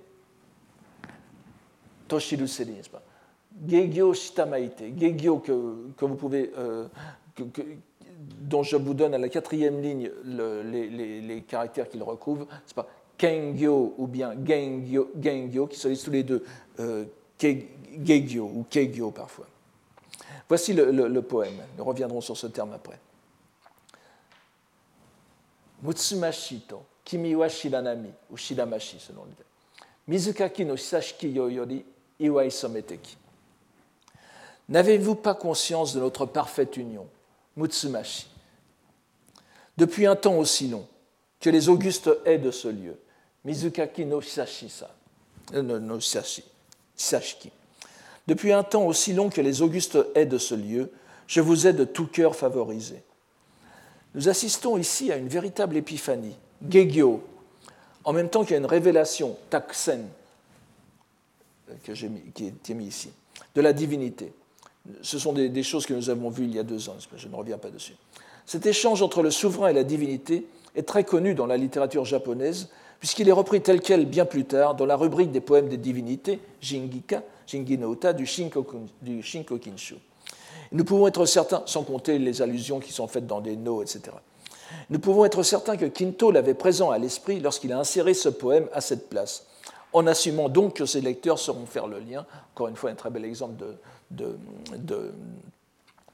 [2.07, 3.03] toshiruseri, n'est-ce pas?
[3.67, 4.97] Gegyo shitamaite.
[4.97, 6.53] Gegyo que, vous pouvez.
[6.57, 6.87] Euh,
[8.41, 12.87] dont je vous donne à la quatrième ligne le, les, caractères qu'il recouvre, c'est pas?
[13.17, 16.45] Kengyo ou bien Gengyo, Gengyo qui sont tous les deux
[16.81, 17.05] euh,
[17.39, 19.47] Gegyo ou Kegyo parfois.
[20.49, 21.55] Voici le, le, poème.
[21.79, 22.99] Nous reviendrons sur ce terme après.
[25.85, 29.45] Mutsumashi to kimi wa ou shiramashi selon le
[30.09, 31.85] Mizukaki no hisashiki yo yori
[32.19, 33.17] iwai someteki.
[34.69, 37.07] N'avez-vous pas conscience de notre parfaite union,
[37.57, 38.27] Mutsumashi?
[39.77, 40.87] Depuis un temps aussi long
[41.41, 42.99] que les augustes haies de ce lieu,
[43.45, 44.73] Mizukaki no hisashi
[45.53, 45.99] euh, no.
[48.27, 50.91] Depuis un temps aussi long que les augustes haies de ce lieu,
[51.27, 53.03] je vous ai de tout cœur favorisé.
[54.15, 56.37] Nous assistons ici à une véritable épiphanie,
[56.69, 57.23] Gegyo,
[58.05, 60.07] en même temps qu'il y a une révélation, Taksen,
[61.83, 63.11] que qui est mis ici,
[63.55, 64.33] de la divinité.
[65.03, 67.35] Ce sont des, choses que nous avons vues il y a deux ans, je ne
[67.35, 67.97] reviens pas dessus.
[68.47, 70.47] Cet échange entre le souverain et la divinité
[70.77, 72.69] est très connu dans la littérature japonaise,
[73.01, 76.41] puisqu'il est repris tel quel bien plus tard dans la rubrique des poèmes des divinités,
[76.61, 79.97] Jingika, Jingi no Uta, du Shinkokinshu.
[80.75, 84.17] Nous pouvons être certains, sans compter les allusions qui sont faites dans des no, etc.
[84.91, 88.69] Nous pouvons être certains que Quinto l'avait présent à l'esprit lorsqu'il a inséré ce poème
[88.73, 89.47] à cette place,
[89.93, 92.27] en assumant donc que ses lecteurs sauront faire le lien.
[92.55, 93.65] Encore une fois, un très bel exemple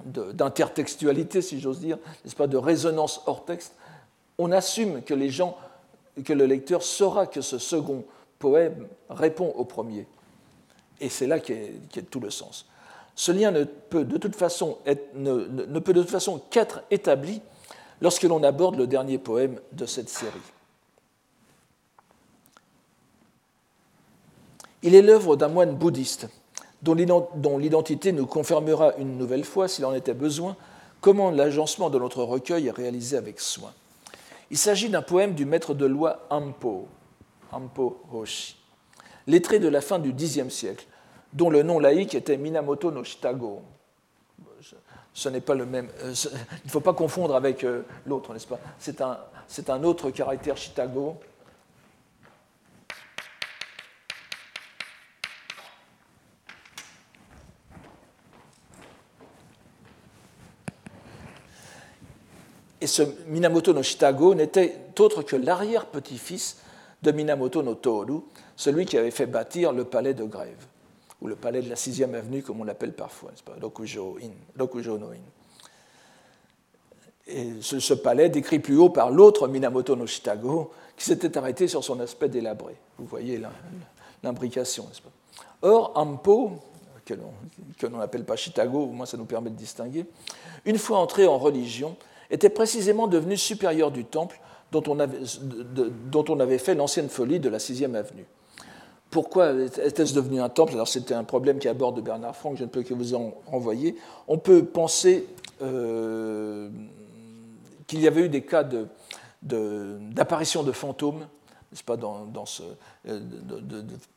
[0.04, 3.72] d'intertextualité, si j'ose dire, n'est-ce pas, de résonance hors texte.
[4.36, 5.56] On assume que les gens,
[6.22, 8.04] que le lecteur saura que ce second
[8.38, 10.06] poème répond au premier.
[11.00, 11.72] Et c'est là qu'est
[12.10, 12.66] tout le sens.
[13.14, 14.78] Ce lien ne peut de toute façon,
[16.50, 17.42] qu'être établi
[18.00, 20.38] lorsque l'on aborde le dernier poème de cette série.
[24.82, 26.28] Il est l'œuvre d'un moine bouddhiste
[26.82, 30.56] dont l'identité nous confirmera une nouvelle fois, s'il en était besoin,
[31.00, 33.72] comment l'agencement de notre recueil est réalisé avec soin.
[34.50, 36.88] Il s'agit d'un poème du maître de loi Ampo,
[37.52, 38.56] Ampo Hoshi,
[39.26, 40.86] lettré de la fin du Xe siècle,
[41.32, 43.62] dont le nom laïque était Minamoto no Shitago.
[45.12, 45.88] Ce n'est pas le même.
[46.02, 48.60] Euh, il ne faut pas confondre avec euh, l'autre, n'est-ce pas?
[48.78, 51.16] C'est un, autre caractère Shitago.
[62.82, 66.58] Et ce Minamoto no Shitago n'était autre que l'arrière-petit-fils
[67.02, 68.20] de Minamoto no Toru,
[68.56, 70.66] celui qui avait fait bâtir le palais de Grève,
[71.20, 73.54] ou le palais de la 6e avenue, comme on l'appelle parfois, pas?
[73.60, 74.18] Rokujo,
[74.98, 75.16] no In.
[77.26, 81.84] Et ce, palais, décrit plus haut par l'autre Minamoto no Shitago, qui s'était arrêté sur
[81.84, 82.74] son aspect délabré.
[82.98, 83.40] Vous voyez
[84.22, 85.10] l'imbrication, n'est-ce pas?
[85.62, 86.58] Or, Ampo,
[87.04, 90.06] que l'on n'appelle pas Shitago, au moins ça nous permet de distinguer,
[90.64, 91.96] une fois entré en religion,
[92.30, 94.40] était précisément devenu supérieur du temple
[94.72, 98.26] dont on avait, dont on avait fait l'ancienne folie de la 6e avenue.
[99.10, 100.74] Pourquoi était-ce devenu un temple?
[100.74, 103.96] Alors c'était un problème qui aborde Bernard Franck, je ne peux que vous en renvoyer.
[104.28, 105.26] On peut penser
[105.62, 106.70] euh,
[107.86, 108.64] qu'il y avait eu des cas
[109.42, 111.26] d'apparition de, fantômes
[111.72, 112.62] n'est-ce pas, dans, ce,
[113.08, 113.20] euh,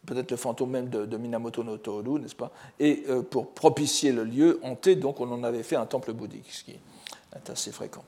[0.05, 4.23] peut-être le fantôme même de, Minamoto no Toru, n'est-ce pas, et euh, pour propicier le
[4.23, 8.03] lieu hanté, donc on en avait fait un temple bouddhique, ce qui est assez fréquent.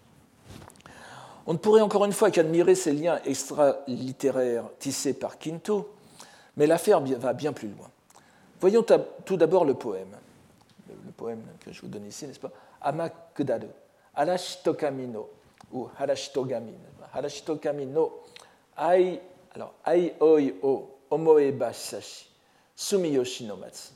[1.47, 5.94] On ne pourrait encore une fois qu'admirer ces liens extra-littéraires tissés par Quinto,
[6.57, 7.89] mais l'affaire va bien plus loin.
[8.61, 8.85] Voyons
[9.25, 10.15] tout d'abord le poème,
[10.89, 12.51] le, poème que je vous donne ici, n'est-ce pas?
[12.81, 13.67] Amakudaru,
[14.15, 15.29] Harashitokami no,
[15.71, 16.73] ou Harashitogami,
[17.13, 18.21] Harashitokami no,
[18.77, 19.19] Ai
[19.53, 21.71] alors, Ai oi o omoeba
[22.75, 23.93] sumiyoshi no matsu.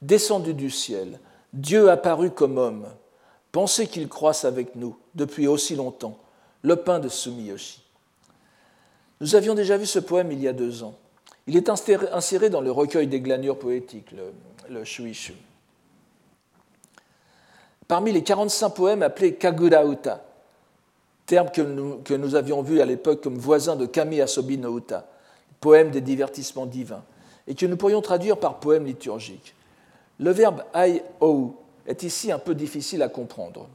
[0.00, 1.18] Descendu du ciel,
[1.52, 2.88] Dieu apparu comme homme.
[3.52, 6.18] Pensez qu'il croisse avec nous depuis aussi longtemps,
[6.62, 7.82] le pain de Sumiyoshi.
[9.22, 10.96] Nous avions déjà vu ce poème il y a deux ans.
[11.46, 14.32] Il est inséré dans le recueil des glanures poétiques, le,
[14.68, 15.34] le Shuishu.
[17.86, 20.24] Parmi les 45 poèmes appelés Kagurauta,
[21.24, 25.06] terme que nous, avions vu à l'époque comme voisin de Kami Asobi no Uta,
[25.60, 27.04] poème des divertissements divins,
[27.46, 29.54] et que nous pourrions traduire par poème liturgique.
[30.18, 31.54] Le verbe ai ou
[31.86, 33.68] est ici un peu difficile à comprendre.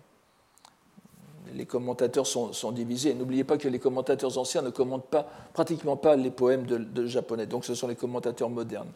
[1.55, 3.13] Les commentateurs sont, divisés.
[3.13, 7.45] N'oubliez pas que les commentateurs anciens ne commentent pas, pratiquement pas les poèmes de, japonais,
[7.45, 8.91] donc ce sont les commentateurs modernes.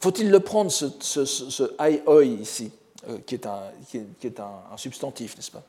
[0.00, 0.88] Faut-il le prendre, ce,
[1.24, 2.70] ce, ai oi ici,
[3.08, 5.62] euh, qui est, un, substantif, n'est-ce pas?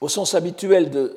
[0.00, 1.16] Au sens habituel de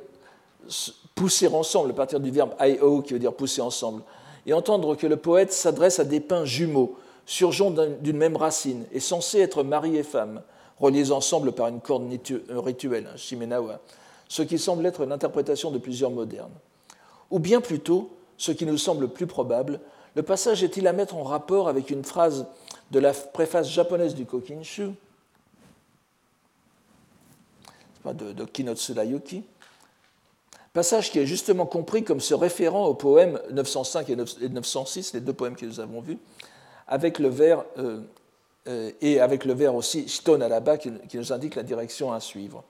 [1.15, 4.03] pousser ensemble, à partir du verbe io qui veut dire pousser ensemble,
[4.45, 7.71] et entendre que le poète s'adresse à des pains jumeaux, surgeons
[8.01, 10.41] d'une même racine, et censés être mari et femme,
[10.83, 12.07] reliés ensemble par une corde
[12.49, 13.79] rituelle, un shimenawa,
[14.27, 16.53] ce qui semble être l'interprétation de plusieurs modernes.
[17.31, 19.79] Ou bien plutôt, ce qui nous semble plus probable,
[20.15, 22.45] le passage est-il à mettre en rapport avec une phrase
[22.91, 24.89] de la préface japonaise du Kokinshu,
[28.11, 29.43] de, de Kinotsuda Yuki.
[30.73, 34.15] Passage qui est justement compris comme se référant aux poèmes 905 et
[34.49, 36.17] 906, les deux poèmes que nous avons vus,
[36.87, 38.01] avec le vers, euh,
[38.65, 42.63] et avec le vers aussi Shito Naraba qui, qui nous indique la direction à suivre.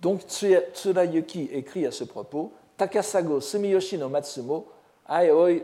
[0.00, 4.66] Donc Yuki écrit à ce propos Takasago Sumiyoshi no Matsumo,
[5.08, 5.62] Aioi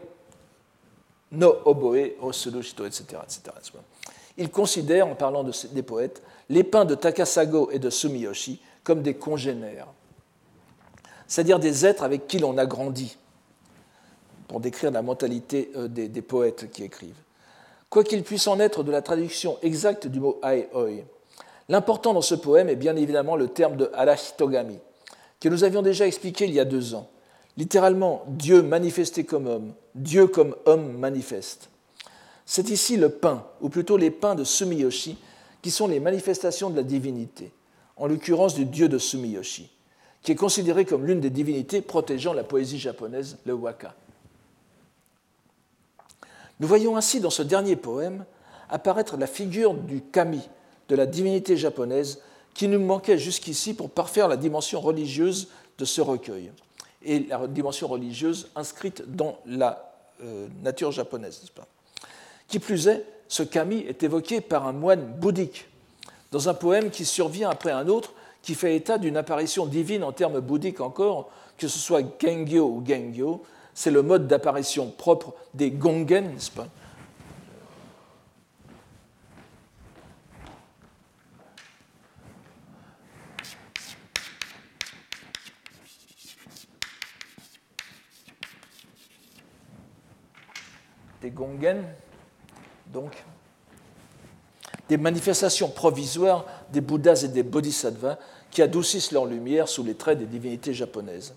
[1.30, 3.42] no Oboe Osuru Shito, etc., etc.
[4.38, 9.02] Il considère, en parlant de, des poètes, les pins de Takasago et de Sumiyoshi comme
[9.02, 9.88] des congénères,
[11.26, 13.16] c'est-à-dire des êtres avec qui l'on a grandi,
[14.48, 17.20] pour décrire la mentalité euh, des, poètes qui écrivent.
[17.92, 21.04] Quoi qu'il puisse en être de la traduction exacte du mot ai-oi,
[21.68, 24.78] l'important dans ce poème est bien évidemment le terme de arashitogami,
[25.38, 27.10] que nous avions déjà expliqué il y a deux ans.
[27.58, 31.68] Littéralement, Dieu manifesté comme homme, Dieu comme homme manifeste.
[32.46, 35.18] C'est ici le pain, ou plutôt les pains de Sumiyoshi,
[35.60, 37.52] qui sont les manifestations de la divinité,
[37.98, 39.70] en l'occurrence du dieu de Sumiyoshi,
[40.22, 43.94] qui est considéré comme l'une des divinités protégeant la poésie japonaise, le waka.
[46.62, 48.24] Nous voyons ainsi dans ce dernier poème
[48.70, 50.48] apparaître la figure du kami,
[50.88, 52.20] de la divinité japonaise,
[52.54, 55.48] qui nous manquait jusqu'ici pour parfaire la dimension religieuse
[55.78, 56.52] de ce recueil,
[57.02, 59.92] et la dimension religieuse inscrite dans la
[60.22, 61.66] euh, nature japonaise, n'est-ce pas?
[62.46, 65.66] Qui plus est, ce kami est évoqué par un moine bouddhique
[66.30, 70.12] dans un poème qui survient après un autre qui fait état d'une apparition divine en
[70.12, 73.42] termes bouddhiques encore, que ce soit Gengyo ou Gengyo,
[73.74, 76.68] c'est le mode d'apparition propre des Gongen, n'est-ce pas
[91.20, 91.84] Des Gongen,
[92.88, 93.24] donc
[94.88, 98.18] des manifestations provisoires des Bouddhas et des Bodhisattvas
[98.50, 101.34] qui adoucissent leur lumière sous les traits des divinités japonaises.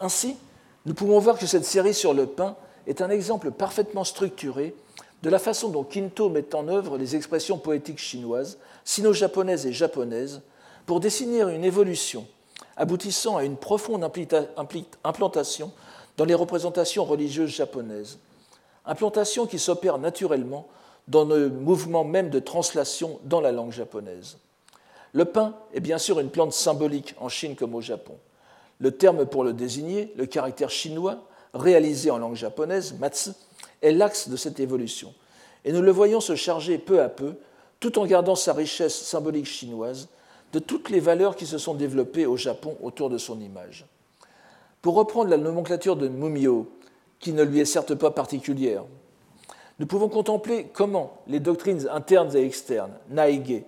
[0.00, 0.36] Ainsi,
[0.84, 2.56] nous pouvons voir que cette série sur le pain
[2.86, 4.74] est un exemple parfaitement structuré
[5.22, 10.42] de la façon dont Kinto met en œuvre les expressions poétiques chinoises, sino-japonaises et japonaises,
[10.86, 12.26] pour dessiner une évolution
[12.76, 14.02] aboutissant à une profonde
[15.04, 15.72] implantation
[16.16, 18.18] dans les représentations religieuses japonaises,
[18.84, 20.66] implantation qui s'opère naturellement
[21.06, 24.38] dans le mouvement même de translation dans la langue japonaise.
[25.12, 28.16] Le pain est bien sûr une plante symbolique en Chine comme au Japon.
[28.82, 31.22] Le terme pour le désigner, le caractère chinois,
[31.54, 33.30] réalisé en langue japonaise, matsu,
[33.80, 35.14] est l'axe de cette évolution.
[35.64, 37.34] Et nous le voyons se charger peu à peu,
[37.78, 40.08] tout en gardant sa richesse symbolique chinoise,
[40.52, 43.86] de toutes les valeurs qui se sont développées au Japon autour de son image.
[44.80, 46.68] Pour reprendre la nomenclature de Mumio,
[47.20, 48.82] qui ne lui est certes pas particulière,
[49.78, 53.62] nous pouvons contempler comment les doctrines internes et externes, Naige,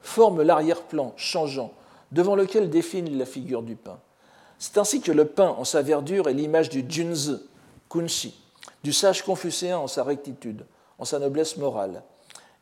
[0.00, 1.72] forment l'arrière-plan changeant
[2.10, 4.00] devant lequel définit la figure du pain.
[4.58, 7.38] C'est ainsi que le pain en sa verdure est l'image du Junzi,
[7.88, 8.34] Kunshi,
[8.82, 10.64] du sage confucéen en sa rectitude,
[10.98, 12.02] en sa noblesse morale.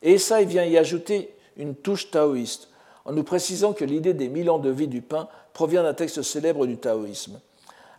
[0.03, 2.69] Et Esai vient y ajouter une touche taoïste,
[3.05, 6.23] en nous précisant que l'idée des mille ans de vie du pain provient d'un texte
[6.23, 7.41] célèbre du taoïsme.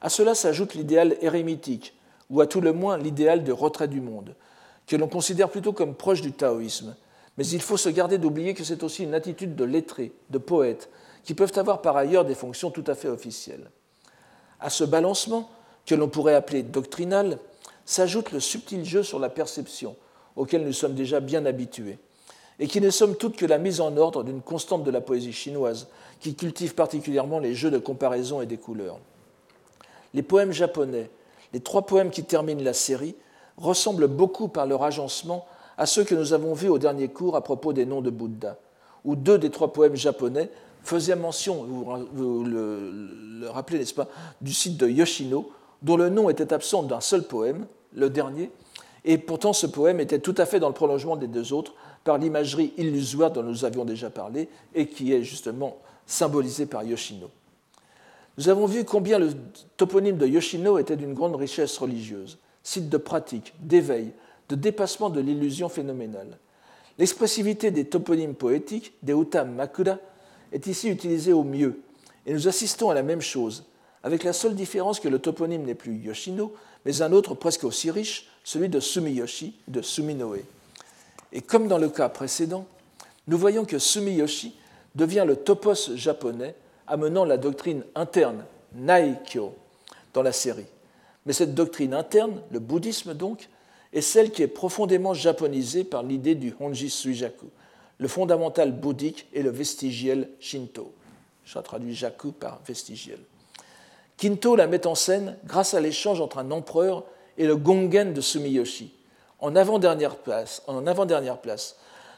[0.02, 1.94] À cela s'ajoute l'idéal érémitique,
[2.30, 4.36] ou à tout le moins l'idéal de retrait du monde,
[4.88, 6.96] que l'on considère plutôt comme proche du taoïsme.
[7.38, 10.90] Mais il faut se garder d'oublier que c'est aussi une attitude de lettré, de poète,
[11.24, 13.70] qui peuvent avoir par ailleurs des fonctions tout à fait officielles.
[14.66, 15.48] À ce balancement,
[15.86, 17.38] que l'on pourrait appeler doctrinal,
[17.86, 19.96] s'ajoute le subtil jeu sur la perception,
[20.36, 22.00] auquel nous sommes déjà bien habitués,
[22.58, 25.34] et qui n'est somme toute que la mise en ordre d'une constante de la poésie
[25.34, 25.88] chinoise,
[26.20, 28.98] qui cultive particulièrement les jeux de comparaison et des couleurs.
[30.16, 31.12] Les poèmes japonais,
[31.54, 33.14] les trois poèmes qui terminent la série,
[33.58, 35.46] ressemblent beaucoup par leur agencement
[35.78, 38.58] à ceux que nous avons vus au dernier cours à propos des noms de Bouddha,
[39.04, 40.50] où deux des trois poèmes japonais
[40.86, 41.66] faisaient mention,
[42.14, 42.92] vous le,
[43.40, 44.08] le rappelez, n'est-ce pas,
[44.42, 48.52] du site de Yoshino, dont le nom était absent d'un seul poème, le dernier,
[49.04, 51.74] et pourtant ce poème était tout à fait dans le prolongement des deux autres
[52.04, 57.30] par l'imagerie illusoire dont nous avions déjà parlé et qui est justement symbolisée par Yoshino.
[58.38, 59.30] Nous avons vu combien le
[59.78, 64.12] toponyme de Yoshino était d'une grande richesse religieuse, site de pratique, d'éveil,
[64.50, 66.38] de dépassement de l'illusion phénoménale.
[66.98, 69.98] L'expressivité des toponymes poétiques, des utam makura,
[70.56, 71.82] est ici utilisée au mieux,
[72.26, 73.66] et nous assistons à la même chose,
[74.04, 76.54] avec la seule différence que le toponyme n'est plus Yoshino,
[76.86, 80.40] mais un autre presque aussi riche, celui de Sumiyoshi, de Suminoe.
[81.34, 82.66] Et comme dans le cas précédent,
[83.28, 84.56] nous voyons que Sumiyoshi
[84.96, 86.56] devient le topos japonais
[86.88, 88.46] amenant la doctrine interne,
[88.76, 89.54] Naikyo,
[90.14, 90.68] dans la série.
[91.26, 93.50] Mais cette doctrine interne, le bouddhisme donc,
[93.92, 97.48] est celle qui est profondément japonisée par l'idée du Honji Suijaku,
[97.98, 100.94] le fondamental bouddhique et le vestigiel Shinto.
[101.46, 103.20] Je traduit Jaku par vestigiel.
[104.18, 107.04] Kinto la met en scène grâce à l'échange entre un empereur
[107.38, 108.94] et le gongen de Sumiyoshi,
[109.40, 111.76] en avant-dernière place, en avant-dernière place,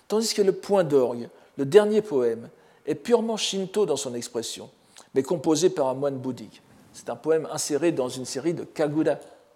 [0.07, 2.49] tandis que le point d'orgue, le dernier poème,
[2.85, 4.69] est purement shinto dans son expression,
[5.13, 6.61] mais composé par un moine bouddhique.
[6.93, 9.15] C'est un poème inséré dans une série de Kagura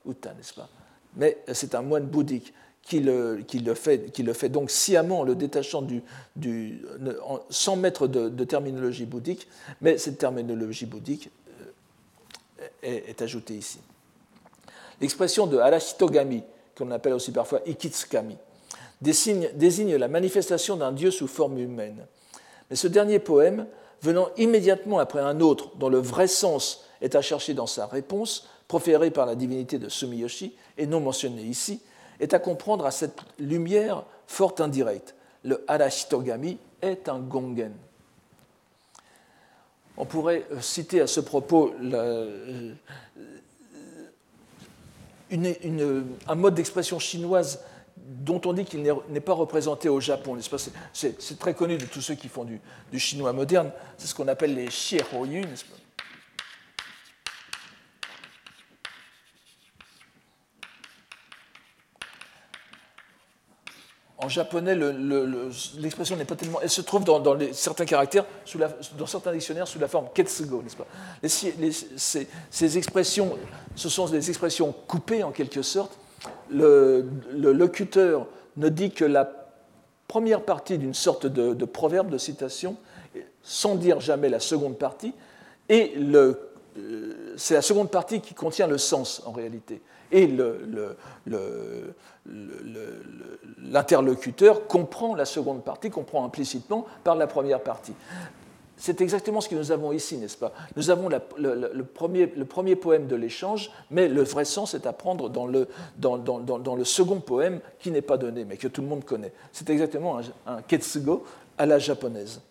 [0.09, 0.67] Uta, n'est-ce pas?
[1.15, 2.53] Mais c'est un moine bouddhique
[2.84, 6.82] qui le, fait, donc sciemment en le détachant du,
[7.49, 9.47] sans mettre de, terminologie bouddhique,
[9.82, 11.29] mais cette terminologie bouddhique
[12.84, 13.79] est, ajouté ici.
[14.99, 16.43] L'expression de Arashitogami,
[16.75, 18.38] qu'on appelle aussi parfois Ikitsukami,
[19.01, 22.05] désigne, désigne la manifestation d'un dieu sous forme humaine.
[22.69, 23.67] Mais ce dernier poème,
[24.01, 28.47] venant immédiatement après un autre dont le vrai sens est à chercher dans sa réponse,
[28.67, 31.82] proférée par la divinité de Sumiyoshi et non mentionnée ici,
[32.22, 35.15] est à comprendre à cette lumière forte indirecte.
[35.43, 37.74] Le Arashitogami est un gongen.
[39.97, 42.74] On pourrait euh, citer à ce propos euh,
[45.32, 47.59] un mode d'expression chinoise
[47.97, 50.38] dont on dit qu'il n'est pas représenté au Japon.
[50.93, 53.72] C'est très connu de tous ceux qui font du, chinois moderne.
[53.97, 55.43] C'est ce qu'on appelle les Xiehuoyu,
[64.24, 64.78] en japonais,
[65.80, 66.59] l'expression n'est pas tellement.
[66.61, 68.26] Elle se trouve dans, certains caractères,
[68.97, 70.88] dans certains dictionnaires, sous la forme ketsugo, n'est-ce pas?
[72.51, 73.38] Ces, expressions,
[73.76, 75.97] ce sont des expressions coupées en quelque sorte.
[76.51, 79.30] Le, locuteur ne dit que la
[80.07, 82.78] première partie d'une sorte de, proverbe, de citation,
[83.41, 85.13] sans dire jamais la seconde partie,
[85.67, 86.34] et euh,
[87.38, 89.82] c'est la seconde partie qui contient le sens en réalité.
[90.12, 90.30] Et
[93.64, 97.93] l'interlocuteur comprend la seconde partie, comprend implicitement par la première partie.
[98.76, 100.51] c'est exactement ce que nous avons ici, n'est-ce pas?
[100.76, 105.45] Nous avons le, premier, poème de l'échange, mais le vrai sens est à prendre dans
[105.45, 105.68] le,
[106.84, 109.34] second poème qui n'est pas donné, mais que tout le monde connaît.
[109.53, 111.24] C'est exactement un, ketsugo
[111.57, 112.41] à la japonaise.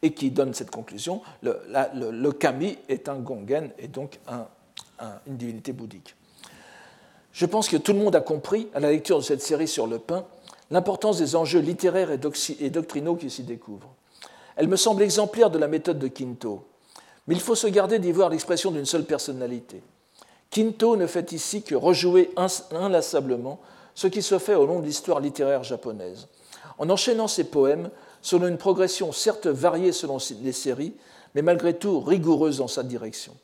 [0.00, 4.46] Et qui donne cette conclusion le, kami est un gongen et donc un,
[5.26, 6.14] une divinité bouddhique.
[7.38, 9.86] Je pense que tout le monde a compris, à la lecture de cette série sur
[9.86, 10.24] le pain,
[10.72, 13.94] l'importance des enjeux littéraires et doctrinaux qui s'y découvrent.
[14.56, 16.64] Elle me semble exemplaire de la méthode de Quinto,
[17.28, 19.84] mais il faut se garder d'y voir l'expression d'une seule personnalité.
[20.50, 22.32] Quinto ne fait ici que rejouer
[22.72, 23.60] inlassablement
[23.94, 26.26] ce qui se fait au long de l'histoire littéraire japonaise,
[26.78, 30.94] en enchaînant ses poèmes selon une progression certes variée selon les séries,
[31.36, 33.36] mais malgré tout rigoureuse dans sa direction.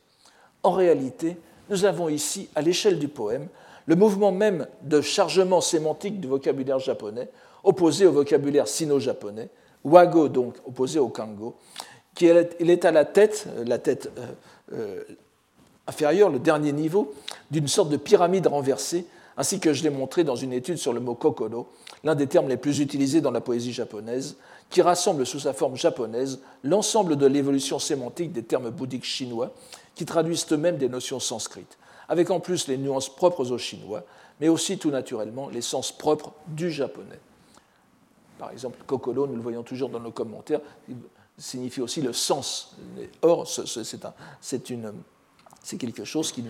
[0.63, 1.37] En réalité,
[1.69, 3.47] nous avons ici, à l'échelle du poème,
[3.85, 7.29] le mouvement même de chargement sémantique du vocabulaire japonais,
[7.63, 9.49] opposé au vocabulaire sino-japonais,
[9.83, 11.55] Wago, donc, opposé au Kango,
[12.15, 14.25] qui est, il est à la tête, euh, la tête euh,
[14.73, 15.03] euh,
[15.87, 17.13] inférieure, le dernier niveau,
[17.51, 19.05] d'une sorte de pyramide renversée,
[19.37, 21.67] ainsi que je l'ai montré dans une étude sur le mot kokoro,
[22.03, 24.37] l'un des termes les plus utilisés dans la poésie japonaise,
[24.69, 29.53] qui rassemble sous sa forme japonaise l'ensemble de l'évolution sémantique des termes bouddhiques chinois,
[29.93, 31.77] qui traduisent eux-mêmes des notions sanskrites,
[32.07, 34.03] avec en plus les nuances propres aux chinois,
[34.39, 37.19] mais aussi tout naturellement les sens propres du japonais.
[38.37, 40.59] Par exemple, kokoro, nous le voyons toujours dans nos commentaires,
[41.37, 42.75] signifie aussi le sens.
[43.21, 43.47] Or,
[45.65, 46.43] c'est quelque chose qui,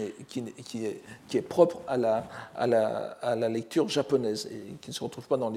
[1.33, 5.53] est, propre à la, lecture japonaise et qui ne se retrouve pas dans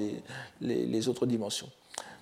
[0.61, 1.69] les, autres dimensions.